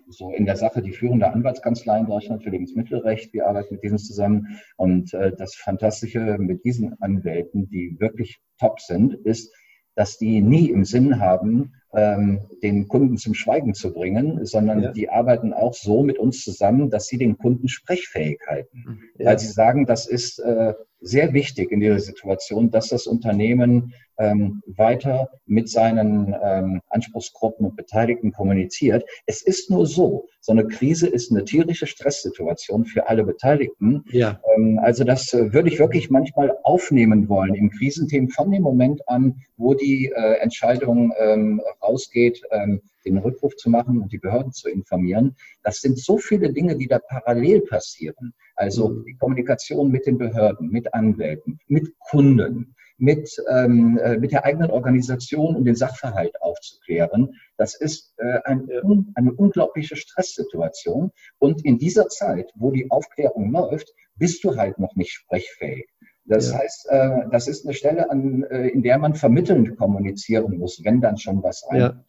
so 0.09 0.31
in 0.31 0.45
der 0.45 0.55
Sache 0.55 0.81
die 0.81 0.91
führende 0.91 1.31
Anwaltskanzlei 1.31 1.99
in 1.99 2.05
Deutschland 2.05 2.43
für 2.43 2.49
Lebensmittelrecht. 2.49 3.33
Wir 3.33 3.47
arbeiten 3.47 3.75
mit 3.75 3.83
denen 3.83 3.97
zusammen. 3.97 4.59
Und 4.77 5.13
äh, 5.13 5.31
das 5.35 5.55
Fantastische 5.55 6.37
mit 6.37 6.63
diesen 6.63 7.01
Anwälten, 7.01 7.69
die 7.69 7.95
wirklich 7.99 8.39
top 8.59 8.79
sind, 8.79 9.15
ist, 9.25 9.53
dass 9.95 10.17
die 10.17 10.41
nie 10.41 10.69
im 10.69 10.85
Sinn 10.85 11.19
haben, 11.19 11.73
ähm, 11.93 12.41
den 12.61 12.87
Kunden 12.87 13.17
zum 13.17 13.33
Schweigen 13.33 13.73
zu 13.73 13.93
bringen, 13.93 14.45
sondern 14.45 14.81
ja. 14.83 14.91
die 14.91 15.09
arbeiten 15.09 15.53
auch 15.53 15.73
so 15.73 16.03
mit 16.03 16.19
uns 16.19 16.43
zusammen, 16.43 16.89
dass 16.89 17.07
sie 17.07 17.17
den 17.17 17.37
Kunden 17.37 17.69
Sprechfähig 17.69 18.39
halten. 18.45 18.83
Mhm. 18.85 18.99
Ja. 19.17 19.27
Weil 19.27 19.39
sie 19.39 19.47
sagen, 19.47 19.85
das 19.85 20.05
ist 20.05 20.39
äh, 20.39 20.73
sehr 21.05 21.33
wichtig 21.33 21.71
in 21.71 21.79
dieser 21.79 21.99
Situation, 21.99 22.71
dass 22.71 22.89
das 22.89 23.05
Unternehmen 23.05 23.93
ähm, 24.17 24.63
weiter 24.65 25.29
mit 25.45 25.69
seinen 25.69 26.35
ähm, 26.43 26.81
Anspruchsgruppen 26.89 27.67
und 27.67 27.75
Beteiligten 27.75 28.31
kommuniziert. 28.31 29.03
Es 29.27 29.43
ist 29.43 29.69
nur 29.69 29.85
so, 29.85 30.27
so 30.41 30.51
eine 30.51 30.67
Krise 30.67 31.07
ist 31.07 31.31
eine 31.31 31.45
tierische 31.45 31.85
Stresssituation 31.85 32.85
für 32.85 33.07
alle 33.07 33.23
Beteiligten. 33.23 34.03
Ja. 34.11 34.39
Ähm, 34.55 34.79
also 34.81 35.03
das 35.03 35.31
äh, 35.33 35.53
würde 35.53 35.69
ich 35.69 35.79
wirklich 35.79 36.09
manchmal 36.09 36.57
aufnehmen 36.63 37.29
wollen 37.29 37.53
im 37.53 37.69
Krisenthemen 37.69 38.29
von 38.29 38.51
dem 38.51 38.63
Moment 38.63 39.07
an, 39.07 39.35
wo 39.57 39.75
die 39.75 40.11
äh, 40.15 40.39
Entscheidung 40.39 41.13
ähm, 41.19 41.61
rausgeht, 41.83 42.41
ähm, 42.51 42.81
den 43.05 43.17
Rückruf 43.17 43.55
zu 43.55 43.69
machen 43.69 44.01
und 44.01 44.11
die 44.11 44.17
Behörden 44.17 44.51
zu 44.51 44.69
informieren. 44.69 45.35
Das 45.63 45.81
sind 45.81 45.99
so 45.99 46.17
viele 46.17 46.51
Dinge, 46.51 46.75
die 46.77 46.87
da 46.87 46.99
parallel 46.99 47.61
passieren. 47.61 48.33
Also 48.55 48.89
mhm. 48.89 49.05
die 49.05 49.15
Kommunikation 49.15 49.91
mit 49.91 50.05
den 50.05 50.17
Behörden, 50.17 50.69
mit 50.69 50.93
Anwälten, 50.93 51.59
mit 51.67 51.93
Kunden, 51.99 52.75
mit, 52.97 53.29
ähm, 53.49 53.97
äh, 53.97 54.17
mit 54.17 54.31
der 54.31 54.45
eigenen 54.45 54.71
Organisation 54.71 55.55
um 55.55 55.65
den 55.65 55.75
Sachverhalt 55.75 56.41
aufzuklären. 56.41 57.35
Das 57.57 57.75
ist 57.75 58.13
äh, 58.17 58.39
ein, 58.45 58.69
eine 59.15 59.33
unglaubliche 59.33 59.95
Stresssituation. 59.95 61.11
Und 61.37 61.65
in 61.65 61.77
dieser 61.77 62.07
Zeit, 62.07 62.51
wo 62.55 62.71
die 62.71 62.89
Aufklärung 62.89 63.51
läuft, 63.51 63.93
bist 64.15 64.43
du 64.43 64.55
halt 64.55 64.79
noch 64.79 64.95
nicht 64.95 65.11
sprechfähig. 65.11 65.87
Das 66.25 66.51
ja. 66.51 66.59
heißt, 66.59 66.87
äh, 66.89 67.29
das 67.31 67.47
ist 67.47 67.65
eine 67.65 67.73
Stelle, 67.73 68.09
an, 68.09 68.43
äh, 68.43 68.67
in 68.69 68.81
der 68.81 68.97
man 68.97 69.13
vermittelnd 69.13 69.77
kommunizieren 69.77 70.57
muss, 70.57 70.81
wenn 70.83 71.01
dann 71.01 71.17
schon 71.17 71.43
was 71.43 71.65
rein. 71.69 71.79
Ja. 71.79 72.03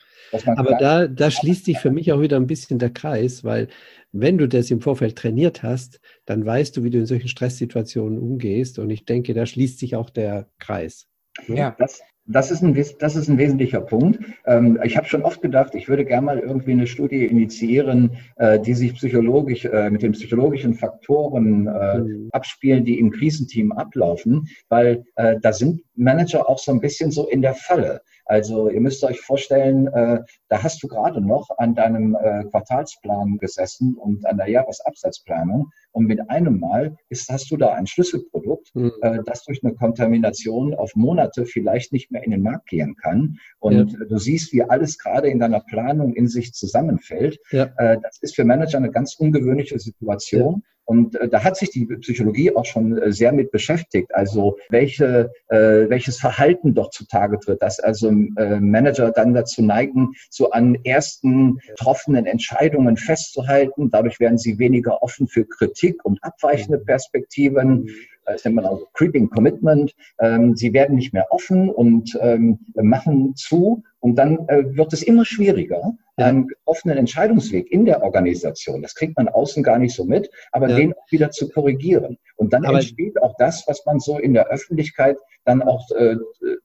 Aber 0.57 0.77
da, 0.79 1.07
da 1.07 1.31
schließt 1.31 1.65
sich 1.65 1.79
für 1.79 1.91
mich 1.91 2.12
auch 2.12 2.21
wieder 2.21 2.37
ein 2.37 2.47
bisschen 2.47 2.79
der 2.79 2.91
Kreis, 2.91 3.45
weil 3.45 3.69
wenn 4.12 4.39
du 4.39 4.49
das 4.49 4.71
im 4.71 4.81
Vorfeld 4.81 5.17
trainiert 5.17 5.62
hast, 5.62 6.01
dann 6.25 6.45
weißt 6.45 6.77
du, 6.77 6.85
wie 6.85 6.91
du 6.91 6.99
in 6.99 7.07
solchen 7.07 7.29
Stresssituationen 7.29 8.19
umgehst. 8.19 8.79
Und 8.79 8.91
ich 8.91 9.05
denke, 9.05 9.35
da 9.35 9.47
schließt 9.47 9.79
sich 9.79 9.97
auch 9.97 10.11
der 10.11 10.49
Kreis. 10.59 11.09
Ne? 11.47 11.57
Ja, 11.57 11.77
das, 11.79 12.01
das 12.29 12.51
ist, 12.51 12.62
ein, 12.62 12.75
das 12.99 13.15
ist 13.15 13.29
ein 13.29 13.39
wesentlicher 13.39 13.81
Punkt. 13.81 14.19
Ähm, 14.47 14.79
ich 14.83 14.97
habe 14.97 15.07
schon 15.07 15.23
oft 15.23 15.43
gedacht, 15.43 15.75
ich 15.75 15.89
würde 15.89 16.05
gerne 16.05 16.27
mal 16.27 16.39
irgendwie 16.39 16.73
eine 16.73 16.87
Studie 16.87 17.25
initiieren, 17.25 18.17
äh, 18.37 18.59
die 18.59 18.75
sich 18.75 18.95
psychologisch 18.95 19.65
äh, 19.65 19.91
mit 19.91 20.03
den 20.03 20.12
psychologischen 20.12 20.75
Faktoren 20.75 21.69
äh, 21.69 21.99
mhm. 21.99 22.29
abspielen, 22.33 22.85
die 22.85 22.99
im 22.99 23.11
Krisenteam 23.11 23.73
ablaufen, 23.73 24.49
weil 24.69 25.05
da 25.41 25.53
sind 25.53 25.83
Manager 25.95 26.49
auch 26.49 26.59
so 26.59 26.73
ein 26.73 26.81
bisschen 26.81 27.11
so 27.11 27.29
in 27.29 27.43
der 27.43 27.55
Falle. 27.55 28.03
Also 28.27 28.69
ihr 28.69 28.81
müsst 28.81 29.05
euch 29.05 29.21
vorstellen, 29.21 29.87
äh, 29.87 30.23
da 30.49 30.62
hast 30.62 30.83
du 30.83 30.89
gerade 30.89 31.21
noch 31.21 31.49
an 31.59 31.75
deinem 31.75 32.17
äh, 32.17 32.45
Quartalsplan 32.45 33.39
gesessen 33.39 33.95
und 33.95 34.27
an 34.27 34.37
der 34.37 34.49
Jahresabsatzplanung 34.49 35.71
und 35.97 36.05
mit 36.05 36.29
einem 36.29 36.61
Mal 36.61 36.99
ist, 37.09 37.31
hast 37.31 37.51
du 37.51 37.57
da 37.57 37.73
ein 37.73 37.87
Schlüsselprodukt, 37.87 38.75
mhm. 38.75 38.93
äh, 39.01 39.21
das 39.25 39.45
durch 39.45 39.65
eine 39.65 39.73
Kontamination 39.73 40.75
auf 40.75 40.95
Monate 40.95 41.47
vielleicht 41.47 41.91
nicht 41.91 42.11
mehr 42.11 42.23
in 42.23 42.33
den 42.33 42.43
Markt 42.43 42.69
gehen 42.69 42.97
kann. 42.97 43.39
Und 43.61 43.93
ja. 43.93 44.05
du 44.07 44.19
siehst, 44.19 44.53
wie 44.53 44.63
alles 44.63 44.99
gerade 44.99 45.29
in 45.29 45.39
deiner 45.39 45.61
Planung 45.61 46.13
in 46.13 46.29
sich 46.29 46.53
zusammenfällt. 46.53 47.39
Ja. 47.51 47.71
Äh, 47.79 47.97
das 48.03 48.19
ist 48.21 48.37
für 48.37 48.45
Manager 48.45 48.77
eine 48.77 48.91
ganz 48.91 49.15
ungewöhnliche 49.15 49.79
Situation. 49.79 50.57
Ja. 50.57 50.77
Und 50.87 51.17
äh, 51.21 51.29
da 51.29 51.43
hat 51.43 51.57
sich 51.57 51.71
die 51.71 51.85
Psychologie 51.85 52.55
auch 52.55 52.65
schon 52.65 52.97
äh, 52.97 53.13
sehr 53.13 53.33
mit 53.33 53.51
beschäftigt. 53.51 54.15
Also 54.15 54.57
welche, 54.71 55.33
äh, 55.49 55.89
welches 55.89 56.19
Verhalten 56.19 56.75
doch 56.75 56.91
zutage 56.91 57.39
tritt, 57.41 57.61
dass 57.61 57.81
also 57.81 58.09
äh, 58.09 58.61
Manager 58.61 59.11
dann 59.11 59.35
dazu 59.35 59.63
neigen, 59.63 60.13
so 60.31 60.51
an 60.51 60.77
ersten 60.85 61.59
getroffenen 61.69 62.25
Entscheidungen 62.25 62.97
festzuhalten. 62.97 63.91
Dadurch 63.91 64.21
werden 64.21 64.39
sie 64.39 64.59
weniger 64.59 65.03
offen 65.03 65.27
für 65.27 65.45
Kritik 65.45 65.86
und 66.05 66.22
abweichende 66.22 66.79
Perspektiven 66.79 67.88
das 68.27 68.45
nennt 68.45 68.57
man 68.57 68.67
also 68.67 68.87
Creeping 68.93 69.31
Commitment. 69.31 69.95
Ähm, 70.21 70.57
sie 70.57 70.73
werden 70.73 70.97
nicht 70.97 71.12
mehr 71.12 71.27
offen 71.31 71.71
und 71.71 72.19
ähm, 72.21 72.59
machen 72.75 73.35
zu 73.37 73.83
und 74.07 74.15
dann 74.15 74.49
äh, 74.49 74.77
wird 74.77 74.93
es 74.93 75.03
immer 75.03 75.25
schwieriger, 75.25 75.95
ja. 76.17 76.27
einen 76.27 76.49
offenen 76.65 76.97
Entscheidungsweg 76.97 77.73
in 77.73 77.85
der 77.85 78.05
Organisation, 78.05 78.81
das 78.81 78.95
kriegt 78.95 79.17
man 79.17 79.29
außen 79.29 79.65
gar 79.65 79.81
nicht 79.81 79.97
so 79.97 80.05
mit, 80.05 80.31
aber 80.53 80.69
ja. 80.69 80.77
den 80.77 80.93
auch 80.93 81.11
wieder 81.11 81.33
zu 81.33 81.49
korrigieren. 81.49 82.17
Und 82.37 82.53
dann 82.53 82.65
aber 82.65 82.79
entsteht 82.79 83.21
auch 83.21 83.35
das, 83.39 83.65
was 83.67 83.85
man 83.85 83.99
so 83.99 84.19
in 84.19 84.33
der 84.33 84.49
Öffentlichkeit 84.49 85.17
dann 85.45 85.62
auch 85.62 85.91
äh, 85.93 86.17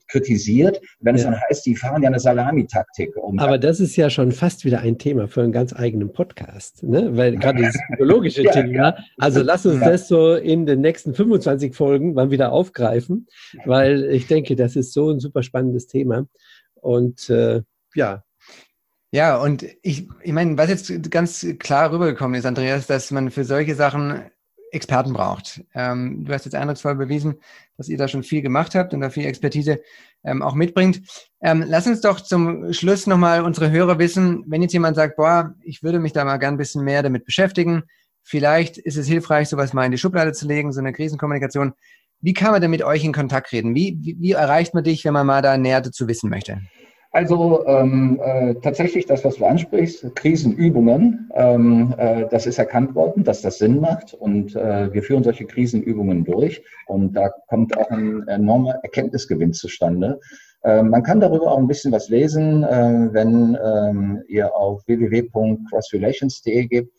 kritisiert, 0.07 0.81
wenn 0.99 1.15
ja. 1.15 1.19
es 1.19 1.25
dann 1.25 1.39
heißt, 1.39 1.65
die 1.65 1.75
fahren 1.75 2.03
ja 2.03 2.09
eine 2.09 2.19
Salamitaktik. 2.19 3.15
Um 3.15 3.39
aber 3.39 3.57
das 3.57 3.79
ist 3.79 3.95
ja 3.95 4.09
schon 4.09 4.31
fast 4.31 4.65
wieder 4.65 4.81
ein 4.81 4.97
Thema 4.97 5.27
für 5.27 5.41
einen 5.41 5.51
ganz 5.51 5.73
eigenen 5.73 6.11
Podcast, 6.11 6.83
ne? 6.83 7.15
weil 7.17 7.35
gerade 7.37 7.63
das 7.63 7.77
psychologische 7.89 8.43
Thema, 8.43 8.97
also 9.17 9.41
lass 9.41 9.65
uns 9.65 9.79
das 9.79 10.07
so 10.07 10.35
in 10.35 10.65
den 10.65 10.81
nächsten 10.81 11.15
25 11.15 11.50
Folgen 11.75 12.13
mal 12.13 12.31
wieder 12.31 12.51
aufgreifen, 12.51 13.27
weil 13.65 14.05
ich 14.05 14.27
denke, 14.27 14.55
das 14.55 14.75
ist 14.75 14.93
so 14.93 15.11
ein 15.11 15.19
super 15.19 15.43
spannendes 15.43 15.87
Thema. 15.87 16.27
Und 16.75 17.29
äh, 17.29 17.61
ja, 17.95 18.23
ja, 19.13 19.37
und 19.37 19.65
ich, 19.81 20.07
ich 20.23 20.31
meine, 20.31 20.57
was 20.57 20.69
jetzt 20.69 21.11
ganz 21.11 21.45
klar 21.59 21.91
rübergekommen 21.91 22.39
ist, 22.39 22.45
Andreas, 22.45 22.87
dass 22.87 23.11
man 23.11 23.29
für 23.29 23.43
solche 23.43 23.75
Sachen 23.75 24.23
Experten 24.71 25.11
braucht. 25.11 25.63
Ähm, 25.75 26.23
du 26.23 26.33
hast 26.33 26.45
jetzt 26.45 26.55
eindrucksvoll 26.55 26.95
bewiesen, 26.95 27.35
dass 27.77 27.89
ihr 27.89 27.97
da 27.97 28.07
schon 28.07 28.23
viel 28.23 28.41
gemacht 28.41 28.73
habt 28.73 28.93
und 28.93 29.01
da 29.01 29.09
viel 29.09 29.25
Expertise 29.25 29.81
ähm, 30.23 30.41
auch 30.41 30.55
mitbringt. 30.55 31.01
Ähm, 31.41 31.65
lass 31.67 31.87
uns 31.87 31.99
doch 31.99 32.21
zum 32.21 32.71
Schluss 32.71 33.05
nochmal 33.05 33.43
unsere 33.43 33.69
Hörer 33.69 33.99
wissen, 33.99 34.43
wenn 34.47 34.61
jetzt 34.61 34.71
jemand 34.71 34.95
sagt, 34.95 35.17
boah, 35.17 35.53
ich 35.61 35.83
würde 35.83 35.99
mich 35.99 36.13
da 36.13 36.23
mal 36.23 36.37
gern 36.37 36.55
ein 36.55 36.57
bisschen 36.57 36.85
mehr 36.85 37.03
damit 37.03 37.25
beschäftigen, 37.25 37.83
vielleicht 38.23 38.77
ist 38.77 38.97
es 38.97 39.07
hilfreich, 39.07 39.49
sowas 39.49 39.73
mal 39.73 39.85
in 39.85 39.91
die 39.91 39.97
Schublade 39.97 40.33
zu 40.33 40.47
legen, 40.47 40.71
so 40.71 40.79
eine 40.79 40.93
Krisenkommunikation. 40.93 41.73
Wie 42.21 42.33
kann 42.33 42.51
man 42.51 42.61
denn 42.61 42.71
mit 42.71 42.83
euch 42.83 43.03
in 43.03 43.13
Kontakt 43.13 43.49
treten? 43.49 43.73
Wie, 43.73 43.97
wie, 44.01 44.17
wie 44.19 44.31
erreicht 44.33 44.73
man 44.73 44.83
dich, 44.83 45.03
wenn 45.05 45.13
man 45.13 45.25
mal 45.25 45.41
da 45.41 45.57
näher 45.57 45.81
dazu 45.81 46.07
wissen 46.07 46.29
möchte? 46.29 46.61
Also 47.13 47.65
ähm, 47.67 48.21
äh, 48.23 48.55
tatsächlich 48.55 49.05
das, 49.05 49.25
was 49.25 49.35
du 49.35 49.45
ansprichst, 49.45 50.15
Krisenübungen, 50.15 51.29
ähm, 51.33 51.93
äh, 51.97 52.25
das 52.31 52.45
ist 52.45 52.57
erkannt 52.57 52.95
worden, 52.95 53.25
dass 53.25 53.41
das 53.41 53.57
Sinn 53.57 53.81
macht 53.81 54.13
und 54.13 54.55
äh, 54.55 54.93
wir 54.93 55.03
führen 55.03 55.23
solche 55.23 55.45
Krisenübungen 55.45 56.23
durch 56.23 56.63
und 56.87 57.13
da 57.13 57.29
kommt 57.49 57.77
auch 57.77 57.89
ein 57.89 58.25
enormer 58.29 58.75
Erkenntnisgewinn 58.83 59.51
zustande. 59.51 60.21
Äh, 60.63 60.83
man 60.83 61.03
kann 61.03 61.19
darüber 61.19 61.51
auch 61.51 61.57
ein 61.57 61.67
bisschen 61.67 61.91
was 61.91 62.07
lesen, 62.07 62.63
äh, 62.63 63.09
wenn 63.11 63.57
ähm, 63.61 64.23
ihr 64.29 64.55
auf 64.55 64.81
www.crossrelations.de 64.87 66.67
gebt 66.67 66.93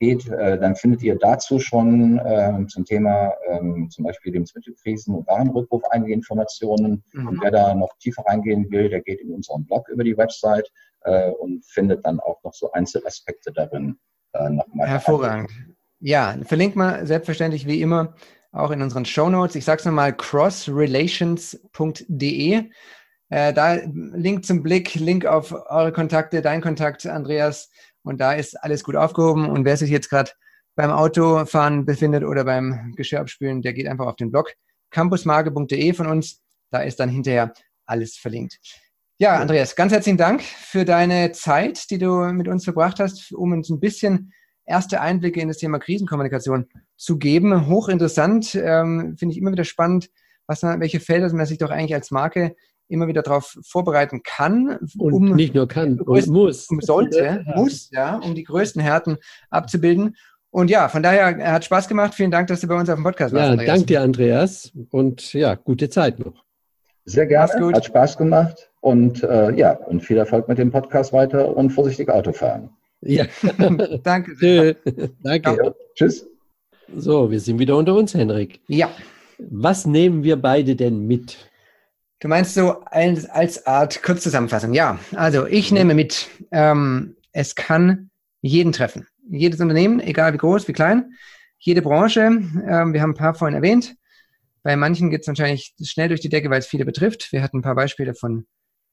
geht, 0.00 0.28
äh, 0.28 0.58
dann 0.58 0.74
findet 0.74 1.02
ihr 1.02 1.16
dazu 1.16 1.60
schon 1.60 2.18
äh, 2.18 2.66
zum 2.68 2.86
Thema 2.86 3.34
ähm, 3.48 3.88
zum 3.90 4.06
Beispiel 4.06 4.32
Lebensmittelkrisen 4.32 5.14
und 5.14 5.28
Warenrückruf 5.28 5.82
einige 5.90 6.14
Informationen. 6.14 7.04
Mhm. 7.12 7.28
Und 7.28 7.42
wer 7.42 7.50
da 7.50 7.74
noch 7.74 7.90
tiefer 7.98 8.24
reingehen 8.26 8.70
will, 8.70 8.88
der 8.88 9.02
geht 9.02 9.20
in 9.20 9.30
unseren 9.32 9.66
Blog 9.66 9.90
über 9.90 10.02
die 10.02 10.16
Website 10.16 10.72
äh, 11.02 11.28
und 11.30 11.66
findet 11.66 12.06
dann 12.06 12.18
auch 12.18 12.42
noch 12.42 12.54
so 12.54 12.72
Einzelaspekte 12.72 13.52
darin 13.52 13.98
äh, 14.32 14.48
nochmal. 14.48 14.88
Hervorragend. 14.88 15.50
Ja, 16.00 16.34
verlinkt 16.44 16.76
mal 16.76 17.04
selbstverständlich 17.06 17.66
wie 17.66 17.82
immer 17.82 18.14
auch 18.52 18.70
in 18.70 18.80
unseren 18.82 19.04
Show 19.04 19.28
Notes. 19.28 19.54
Ich 19.54 19.66
sage 19.66 19.80
es 19.80 19.84
nochmal, 19.84 20.16
crossrelations.de. 20.16 22.70
Da 23.28 23.74
Link 23.84 24.44
zum 24.44 24.64
Blick, 24.64 24.96
Link 24.96 25.24
auf 25.24 25.52
eure 25.52 25.92
Kontakte, 25.92 26.42
dein 26.42 26.60
Kontakt, 26.60 27.06
Andreas, 27.06 27.70
und 28.10 28.20
da 28.20 28.32
ist 28.32 28.60
alles 28.62 28.82
gut 28.82 28.96
aufgehoben. 28.96 29.48
Und 29.48 29.64
wer 29.64 29.76
sich 29.76 29.88
jetzt 29.88 30.10
gerade 30.10 30.32
beim 30.74 30.90
Autofahren 30.90 31.86
befindet 31.86 32.24
oder 32.24 32.44
beim 32.44 32.92
Geschirr 32.96 33.20
abspülen, 33.20 33.62
der 33.62 33.72
geht 33.72 33.86
einfach 33.86 34.06
auf 34.06 34.16
den 34.16 34.32
Blog 34.32 34.52
campusmarke.de 34.90 35.92
von 35.92 36.08
uns. 36.08 36.42
Da 36.72 36.80
ist 36.80 36.98
dann 36.98 37.08
hinterher 37.08 37.52
alles 37.86 38.16
verlinkt. 38.16 38.58
Ja, 39.18 39.36
Andreas, 39.36 39.76
ganz 39.76 39.92
herzlichen 39.92 40.18
Dank 40.18 40.42
für 40.42 40.84
deine 40.84 41.30
Zeit, 41.30 41.88
die 41.90 41.98
du 41.98 42.32
mit 42.32 42.48
uns 42.48 42.64
verbracht 42.64 42.98
hast, 42.98 43.32
um 43.32 43.52
uns 43.52 43.70
ein 43.70 43.78
bisschen 43.78 44.32
erste 44.64 45.00
Einblicke 45.00 45.40
in 45.40 45.48
das 45.48 45.58
Thema 45.58 45.78
Krisenkommunikation 45.78 46.66
zu 46.96 47.16
geben. 47.16 47.68
Hochinteressant, 47.68 48.56
ähm, 48.56 49.16
finde 49.16 49.34
ich 49.34 49.38
immer 49.38 49.52
wieder 49.52 49.64
spannend, 49.64 50.10
was 50.48 50.62
man, 50.62 50.80
welche 50.80 50.98
Felder 50.98 51.32
man 51.32 51.46
sich 51.46 51.58
doch 51.58 51.70
eigentlich 51.70 51.94
als 51.94 52.10
Marke 52.10 52.56
immer 52.90 53.06
wieder 53.06 53.22
darauf 53.22 53.56
vorbereiten 53.62 54.22
kann. 54.22 54.78
Und 54.98 55.12
um 55.12 55.34
nicht 55.34 55.54
nur 55.54 55.68
kann, 55.68 55.96
größten, 55.96 56.34
muss. 56.34 56.66
Sollte, 56.80 57.44
ja. 57.46 57.56
muss, 57.56 57.90
ja, 57.90 58.16
um 58.16 58.34
die 58.34 58.44
größten 58.44 58.82
Härten 58.82 59.16
abzubilden. 59.50 60.16
Und 60.50 60.68
ja, 60.68 60.88
von 60.88 61.02
daher 61.02 61.38
er 61.38 61.52
hat 61.52 61.64
Spaß 61.64 61.88
gemacht. 61.88 62.14
Vielen 62.14 62.30
Dank, 62.30 62.48
dass 62.48 62.60
du 62.60 62.66
bei 62.66 62.78
uns 62.78 62.88
auf 62.90 62.96
dem 62.96 63.04
Podcast 63.04 63.32
warst. 63.32 63.44
Ja, 63.44 63.52
Andreas. 63.52 63.68
danke 63.68 63.86
dir, 63.86 64.00
Andreas. 64.02 64.72
Und 64.90 65.32
ja, 65.32 65.54
gute 65.54 65.88
Zeit 65.88 66.18
noch. 66.18 66.44
Sehr 67.04 67.26
gerne. 67.26 67.72
Hat 67.72 67.84
Spaß 67.84 68.18
gemacht. 68.18 68.70
Und 68.80 69.22
äh, 69.22 69.54
ja, 69.54 69.72
und 69.72 70.00
viel 70.00 70.16
Erfolg 70.16 70.48
mit 70.48 70.58
dem 70.58 70.70
Podcast 70.70 71.12
weiter 71.12 71.56
und 71.56 71.70
vorsichtig 71.70 72.08
Auto 72.08 72.32
fahren. 72.32 72.70
Ja, 73.02 73.26
danke. 74.02 74.34
Sehr. 74.36 74.76
danke. 75.22 75.56
Ja, 75.62 75.72
tschüss. 75.94 76.26
So, 76.96 77.30
wir 77.30 77.40
sind 77.40 77.58
wieder 77.58 77.76
unter 77.76 77.94
uns, 77.94 78.14
Henrik. 78.14 78.60
Ja. 78.66 78.90
Was 79.38 79.86
nehmen 79.86 80.22
wir 80.24 80.36
beide 80.36 80.76
denn 80.76 81.06
mit? 81.06 81.49
Du 82.20 82.28
meinst 82.28 82.52
so 82.52 82.80
als, 82.84 83.24
als 83.30 83.66
Art 83.66 84.02
Kurzzusammenfassung. 84.02 84.74
Ja, 84.74 84.98
also 85.16 85.46
ich 85.46 85.70
mhm. 85.70 85.78
nehme 85.78 85.94
mit, 85.94 86.28
ähm, 86.52 87.16
es 87.32 87.54
kann 87.54 88.10
jeden 88.42 88.72
treffen. 88.72 89.06
Jedes 89.30 89.60
Unternehmen, 89.60 90.00
egal 90.00 90.34
wie 90.34 90.38
groß, 90.38 90.68
wie 90.68 90.74
klein, 90.74 91.14
jede 91.58 91.80
Branche. 91.80 92.20
Ähm, 92.20 92.92
wir 92.92 93.00
haben 93.00 93.12
ein 93.12 93.14
paar 93.14 93.34
vorhin 93.34 93.56
erwähnt. 93.56 93.96
Bei 94.62 94.76
manchen 94.76 95.08
geht 95.08 95.22
es 95.22 95.28
wahrscheinlich 95.28 95.74
schnell 95.82 96.08
durch 96.08 96.20
die 96.20 96.28
Decke, 96.28 96.50
weil 96.50 96.58
es 96.58 96.66
viele 96.66 96.84
betrifft. 96.84 97.32
Wir 97.32 97.42
hatten 97.42 97.58
ein 97.58 97.62
paar 97.62 97.74
Beispiele 97.74 98.14
von 98.14 98.46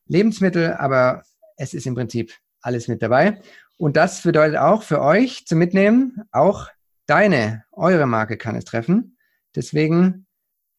Lebensmitteln, 0.06 0.72
aber 0.72 1.24
es 1.58 1.74
ist 1.74 1.86
im 1.86 1.96
Prinzip 1.96 2.34
alles 2.62 2.88
mit 2.88 3.02
dabei. 3.02 3.42
Und 3.78 3.98
das 3.98 4.22
bedeutet 4.22 4.58
auch 4.58 4.84
für 4.84 5.02
euch 5.02 5.46
zu 5.46 5.58
mitnehmen, 5.58 6.24
auch 6.32 6.70
deine, 7.08 7.66
eure 7.74 8.06
Marke 8.06 8.38
kann 8.38 8.56
es 8.56 8.64
treffen. 8.64 9.18
Deswegen 9.54 10.26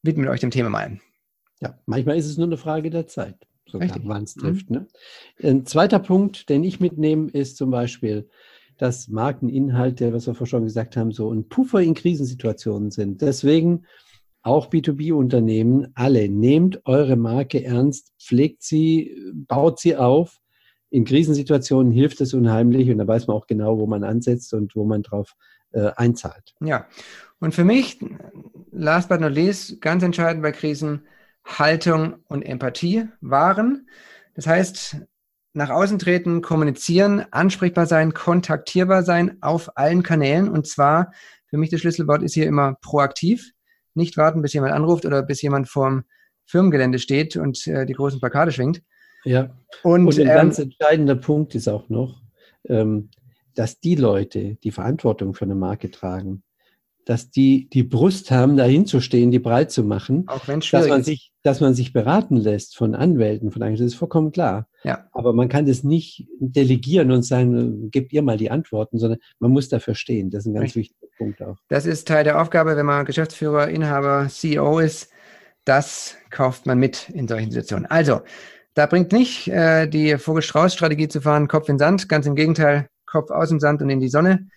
widmet 0.03 0.31
euch 0.31 0.41
dem 0.41 0.51
Thema 0.51 0.71
mal. 0.71 0.99
Ja, 1.61 1.79
manchmal 1.87 2.17
ist 2.17 2.27
es 2.27 2.37
nur 2.37 2.47
eine 2.47 2.57
Frage 2.57 2.91
der 2.91 3.07
Zeit, 3.07 3.37
wann 3.73 4.25
es 4.25 4.37
mhm. 4.37 4.41
trifft. 4.41 4.71
Ne? 4.71 4.87
Ein 5.43 5.67
zweiter 5.67 5.99
Punkt, 5.99 6.49
den 6.49 6.65
ich 6.65 6.81
mitnehme, 6.81 7.31
ist 7.31 7.57
zum 7.57 7.71
Beispiel, 7.71 8.29
dass 8.79 9.09
Markeninhalte, 9.09 10.13
was 10.13 10.27
wir 10.27 10.35
vorhin 10.35 10.47
schon 10.47 10.65
gesagt 10.65 10.97
haben, 10.97 11.11
so 11.13 11.33
ein 11.33 11.49
Puffer 11.49 11.81
in 11.81 11.95
Krisensituationen 11.95 12.91
sind. 12.91 13.21
Deswegen 13.21 13.85
auch 14.43 14.71
B2B-Unternehmen, 14.71 15.89
alle, 15.95 16.29
nehmt 16.29 16.81
eure 16.87 17.17
Marke 17.17 17.65
ernst, 17.65 18.13
pflegt 18.21 18.63
sie, 18.63 19.17
baut 19.35 19.81
sie 19.81 19.97
auf. 19.97 20.39
In 20.91 21.05
Krisensituationen 21.05 21.93
hilft 21.93 22.21
es 22.21 22.33
unheimlich 22.33 22.89
und 22.91 22.99
da 22.99 23.07
weiß 23.07 23.27
man 23.27 23.37
auch 23.37 23.47
genau, 23.47 23.79
wo 23.79 23.87
man 23.87 24.05
ansetzt 24.05 24.55
und 24.55 24.75
wo 24.75 24.85
man 24.85 25.03
drauf 25.03 25.35
äh, 25.73 25.91
einzahlt. 25.97 26.55
Ja, 26.61 26.87
Und 27.41 27.55
für 27.55 27.65
mich, 27.65 27.99
last 28.71 29.09
but 29.09 29.21
not 29.21 29.33
least, 29.33 29.81
ganz 29.83 30.03
entscheidend 30.03 30.43
bei 30.43 30.53
Krisen, 30.53 31.03
Haltung 31.49 32.17
und 32.29 32.43
Empathie 32.43 33.09
waren. 33.21 33.89
Das 34.35 34.47
heißt, 34.47 34.99
nach 35.55 35.71
außen 35.71 35.99
treten, 35.99 36.43
kommunizieren, 36.43 37.25
ansprechbar 37.31 37.87
sein, 37.87 38.15
kontaktierbar 38.15 39.03
sein 39.03 39.39
auf 39.41 39.77
allen 39.77 40.03
Kanälen. 40.03 40.49
Und 40.49 40.67
zwar, 40.67 41.13
für 41.47 41.57
mich 41.57 41.71
das 41.71 41.81
Schlüsselwort 41.81 42.23
ist 42.23 42.35
hier 42.35 42.47
immer 42.47 42.77
proaktiv. 42.83 43.53
Nicht 43.95 44.17
warten, 44.17 44.43
bis 44.43 44.53
jemand 44.53 44.73
anruft 44.73 45.07
oder 45.07 45.23
bis 45.23 45.43
jemand 45.43 45.69
vorm 45.69 46.05
Firmengelände 46.47 46.99
steht 46.99 47.37
und 47.37 47.67
äh, 47.67 47.87
die 47.87 47.95
großen 47.95 48.21
Plakate 48.21 48.53
schwingt. 48.53 48.83
Ja. 49.25 49.51
Und, 49.83 50.07
und 50.07 50.15
ein 50.15 50.29
ähm, 50.29 50.35
ganz 50.35 50.59
entscheidender 50.59 51.17
Punkt 51.17 51.55
ist 51.55 51.69
auch 51.69 51.89
noch, 51.89 52.23
ähm, 52.69 53.11
dass 53.55 53.81
die 53.81 53.97
Leute, 53.97 54.57
die 54.57 54.71
Verantwortung 54.71 55.35
für 55.35 55.45
eine 55.45 55.55
Marke 55.55 55.91
tragen, 55.91 56.43
dass 57.09 57.31
die 57.31 57.71
die 57.71 57.85
Brust 57.85 58.31
haben, 58.31 58.59
dahin 58.59 58.85
zu 58.85 59.01
stehen, 59.01 59.31
die 59.31 59.39
breit 59.39 59.71
zu 59.71 59.83
machen, 59.83 60.25
auch 60.27 60.47
wenn 60.47 60.61
dass 60.61 60.89
man 60.89 61.03
sich, 61.03 61.33
dass 61.43 61.61
man 61.61 61.73
sich 61.73 61.95
beraten 61.95 62.37
lässt 62.37 62.77
von 62.77 62.95
Anwälten, 62.95 63.51
von 63.51 63.63
eigentlich, 63.63 63.81
das 63.81 63.93
ist 63.93 63.99
vollkommen 63.99 64.31
klar. 64.31 64.69
Ja. 64.85 65.09
Aber 65.13 65.33
man 65.33 65.49
kann 65.49 65.65
das 65.65 65.85
nicht 65.85 66.29
delegieren 66.39 67.11
und 67.11 67.23
sagen, 67.23 67.91
gebt 67.91 68.13
ihr 68.13 68.21
mal 68.21 68.37
die 68.37 68.51
Antworten, 68.51 68.99
sondern 68.99 69.21
man 69.39 69.53
muss 69.53 69.71
dafür 69.71 69.95
stehen. 69.95 70.29
Das 70.29 70.41
ist 70.41 70.49
ein 70.49 70.53
ganz 70.53 70.77
Richtig. 70.77 70.91
wichtiger 71.01 71.13
Punkt 71.17 71.43
auch. 71.43 71.57
Das 71.69 71.87
ist 71.87 72.07
Teil 72.07 72.25
der 72.25 72.43
Aufgabe, 72.43 72.77
wenn 72.77 72.85
man 72.85 73.07
Geschäftsführer, 73.07 73.69
Inhaber, 73.69 74.27
CEO 74.29 74.79
ist. 74.79 75.09
Das 75.65 76.15
kauft 76.29 76.67
man 76.67 76.79
mit 76.79 77.09
in 77.09 77.27
solchen 77.27 77.51
Situationen. 77.51 77.87
Also, 77.87 78.21
da 78.75 78.85
bringt 78.85 79.13
nicht 79.13 79.49
äh, 79.49 79.87
die 79.87 80.19
Vogel-Strauß-Strategie 80.19 81.09
zu 81.09 81.23
fahren, 81.23 81.49
Kopf 81.49 81.71
in 81.71 81.79
Sand. 81.79 82.07
Ganz 82.11 82.27
im 82.27 82.35
Gegenteil, 82.35 82.89
Kopf 83.07 83.31
aus 83.31 83.49
dem 83.49 83.61
Sand 83.61 83.81
und 83.81 83.89
in 83.89 83.99
die 83.99 84.09
Sonne. 84.09 84.49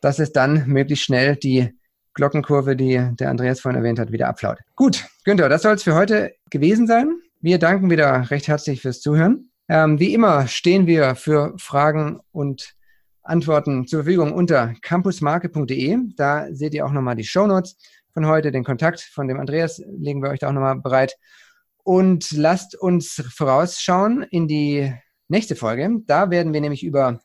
Das 0.00 0.18
ist 0.18 0.32
dann 0.32 0.66
möglichst 0.66 1.04
schnell 1.04 1.36
die 1.36 1.70
Glockenkurve, 2.14 2.76
die 2.76 3.00
der 3.12 3.30
Andreas 3.30 3.60
vorhin 3.60 3.78
erwähnt 3.78 3.98
hat, 3.98 4.12
wieder 4.12 4.28
abflaut. 4.28 4.58
Gut, 4.76 5.06
Günther, 5.24 5.48
das 5.48 5.62
soll 5.62 5.74
es 5.74 5.82
für 5.82 5.94
heute 5.94 6.34
gewesen 6.50 6.86
sein. 6.86 7.16
Wir 7.40 7.58
danken 7.58 7.90
wieder 7.90 8.30
recht 8.30 8.48
herzlich 8.48 8.82
fürs 8.82 9.00
Zuhören. 9.00 9.50
Ähm, 9.68 9.98
wie 9.98 10.14
immer 10.14 10.46
stehen 10.48 10.86
wir 10.86 11.14
für 11.14 11.54
Fragen 11.58 12.20
und 12.30 12.74
Antworten 13.22 13.86
zur 13.86 14.02
Verfügung 14.02 14.32
unter 14.32 14.74
campusmarke.de. 14.82 15.96
Da 16.16 16.46
seht 16.52 16.74
ihr 16.74 16.84
auch 16.84 16.92
nochmal 16.92 17.16
die 17.16 17.24
Shownotes 17.24 17.76
von 18.12 18.26
heute. 18.26 18.52
Den 18.52 18.64
Kontakt 18.64 19.00
von 19.00 19.28
dem 19.28 19.40
Andreas 19.40 19.82
legen 19.86 20.22
wir 20.22 20.30
euch 20.30 20.40
da 20.40 20.48
auch 20.48 20.52
nochmal 20.52 20.80
bereit. 20.80 21.16
Und 21.84 22.30
lasst 22.32 22.78
uns 22.78 23.22
vorausschauen 23.34 24.24
in 24.24 24.46
die 24.46 24.92
nächste 25.28 25.56
Folge. 25.56 25.88
Da 26.06 26.30
werden 26.30 26.52
wir 26.52 26.60
nämlich 26.60 26.84
über 26.84 27.20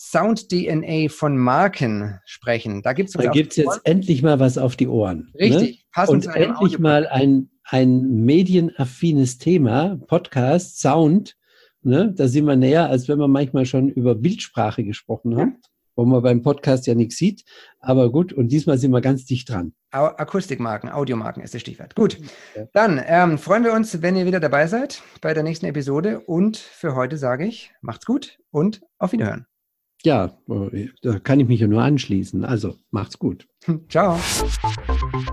Sound-DNA 0.00 1.10
von 1.10 1.36
Marken 1.36 2.20
sprechen. 2.24 2.80
Da 2.80 2.94
gibt 2.94 3.10
es 3.10 3.12
Da 3.14 3.30
gibt 3.30 3.50
es 3.50 3.56
jetzt 3.56 3.80
endlich 3.84 4.22
mal 4.22 4.40
was 4.40 4.56
auf 4.56 4.74
die 4.74 4.88
Ohren. 4.88 5.30
Ne? 5.34 5.40
Richtig. 5.40 5.70
Ne? 5.70 5.84
Passend 5.92 6.26
Und 6.26 6.34
endlich 6.34 6.78
mal 6.78 7.06
ein, 7.06 7.50
ein 7.64 8.24
medienaffines 8.24 9.36
Thema, 9.36 10.00
Podcast, 10.06 10.80
Sound. 10.80 11.36
Ne? 11.82 12.14
Da 12.16 12.28
sind 12.28 12.46
wir 12.46 12.56
näher, 12.56 12.88
als 12.88 13.08
wenn 13.08 13.18
wir 13.18 13.28
manchmal 13.28 13.66
schon 13.66 13.90
über 13.90 14.14
Bildsprache 14.14 14.84
gesprochen 14.84 15.36
haben. 15.36 15.58
Ja. 15.62 15.68
Wo 15.96 16.06
man 16.06 16.22
beim 16.22 16.40
Podcast 16.40 16.86
ja 16.86 16.94
nichts 16.94 17.18
sieht. 17.18 17.44
Aber 17.78 18.10
gut, 18.10 18.32
und 18.32 18.48
diesmal 18.48 18.78
sind 18.78 18.92
wir 18.92 19.02
ganz 19.02 19.26
dicht 19.26 19.50
dran. 19.50 19.74
Akustikmarken, 19.90 20.88
Audiomarken 20.88 21.42
ist 21.42 21.52
das 21.52 21.60
Stichwort. 21.60 21.94
Gut, 21.94 22.16
dann 22.72 23.02
ähm, 23.04 23.36
freuen 23.36 23.64
wir 23.64 23.74
uns, 23.74 24.00
wenn 24.00 24.16
ihr 24.16 24.24
wieder 24.24 24.40
dabei 24.40 24.66
seid 24.66 25.02
bei 25.20 25.34
der 25.34 25.42
nächsten 25.42 25.66
Episode. 25.66 26.20
Und 26.20 26.56
für 26.56 26.94
heute 26.94 27.18
sage 27.18 27.44
ich, 27.44 27.72
macht's 27.82 28.06
gut 28.06 28.38
und 28.50 28.80
auf 28.98 29.12
Wiederhören. 29.12 29.49
Ja, 30.02 30.38
da 31.02 31.18
kann 31.18 31.40
ich 31.40 31.48
mich 31.48 31.60
ja 31.60 31.66
nur 31.66 31.82
anschließen. 31.82 32.44
Also 32.44 32.76
macht's 32.90 33.18
gut. 33.18 33.46
Ciao. 33.88 34.18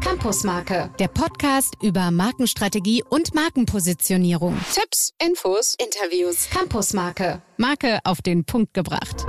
Campusmarke, 0.02 0.92
der 1.00 1.08
Podcast 1.08 1.76
über 1.82 2.12
Markenstrategie 2.12 3.04
und 3.10 3.34
Markenpositionierung. 3.34 4.58
Tipps, 4.74 5.14
Infos, 5.24 5.76
Interviews. 5.80 6.50
Campusmarke, 6.50 7.42
Marke 7.58 8.00
auf 8.04 8.22
den 8.22 8.44
Punkt 8.44 8.74
gebracht. 8.74 9.26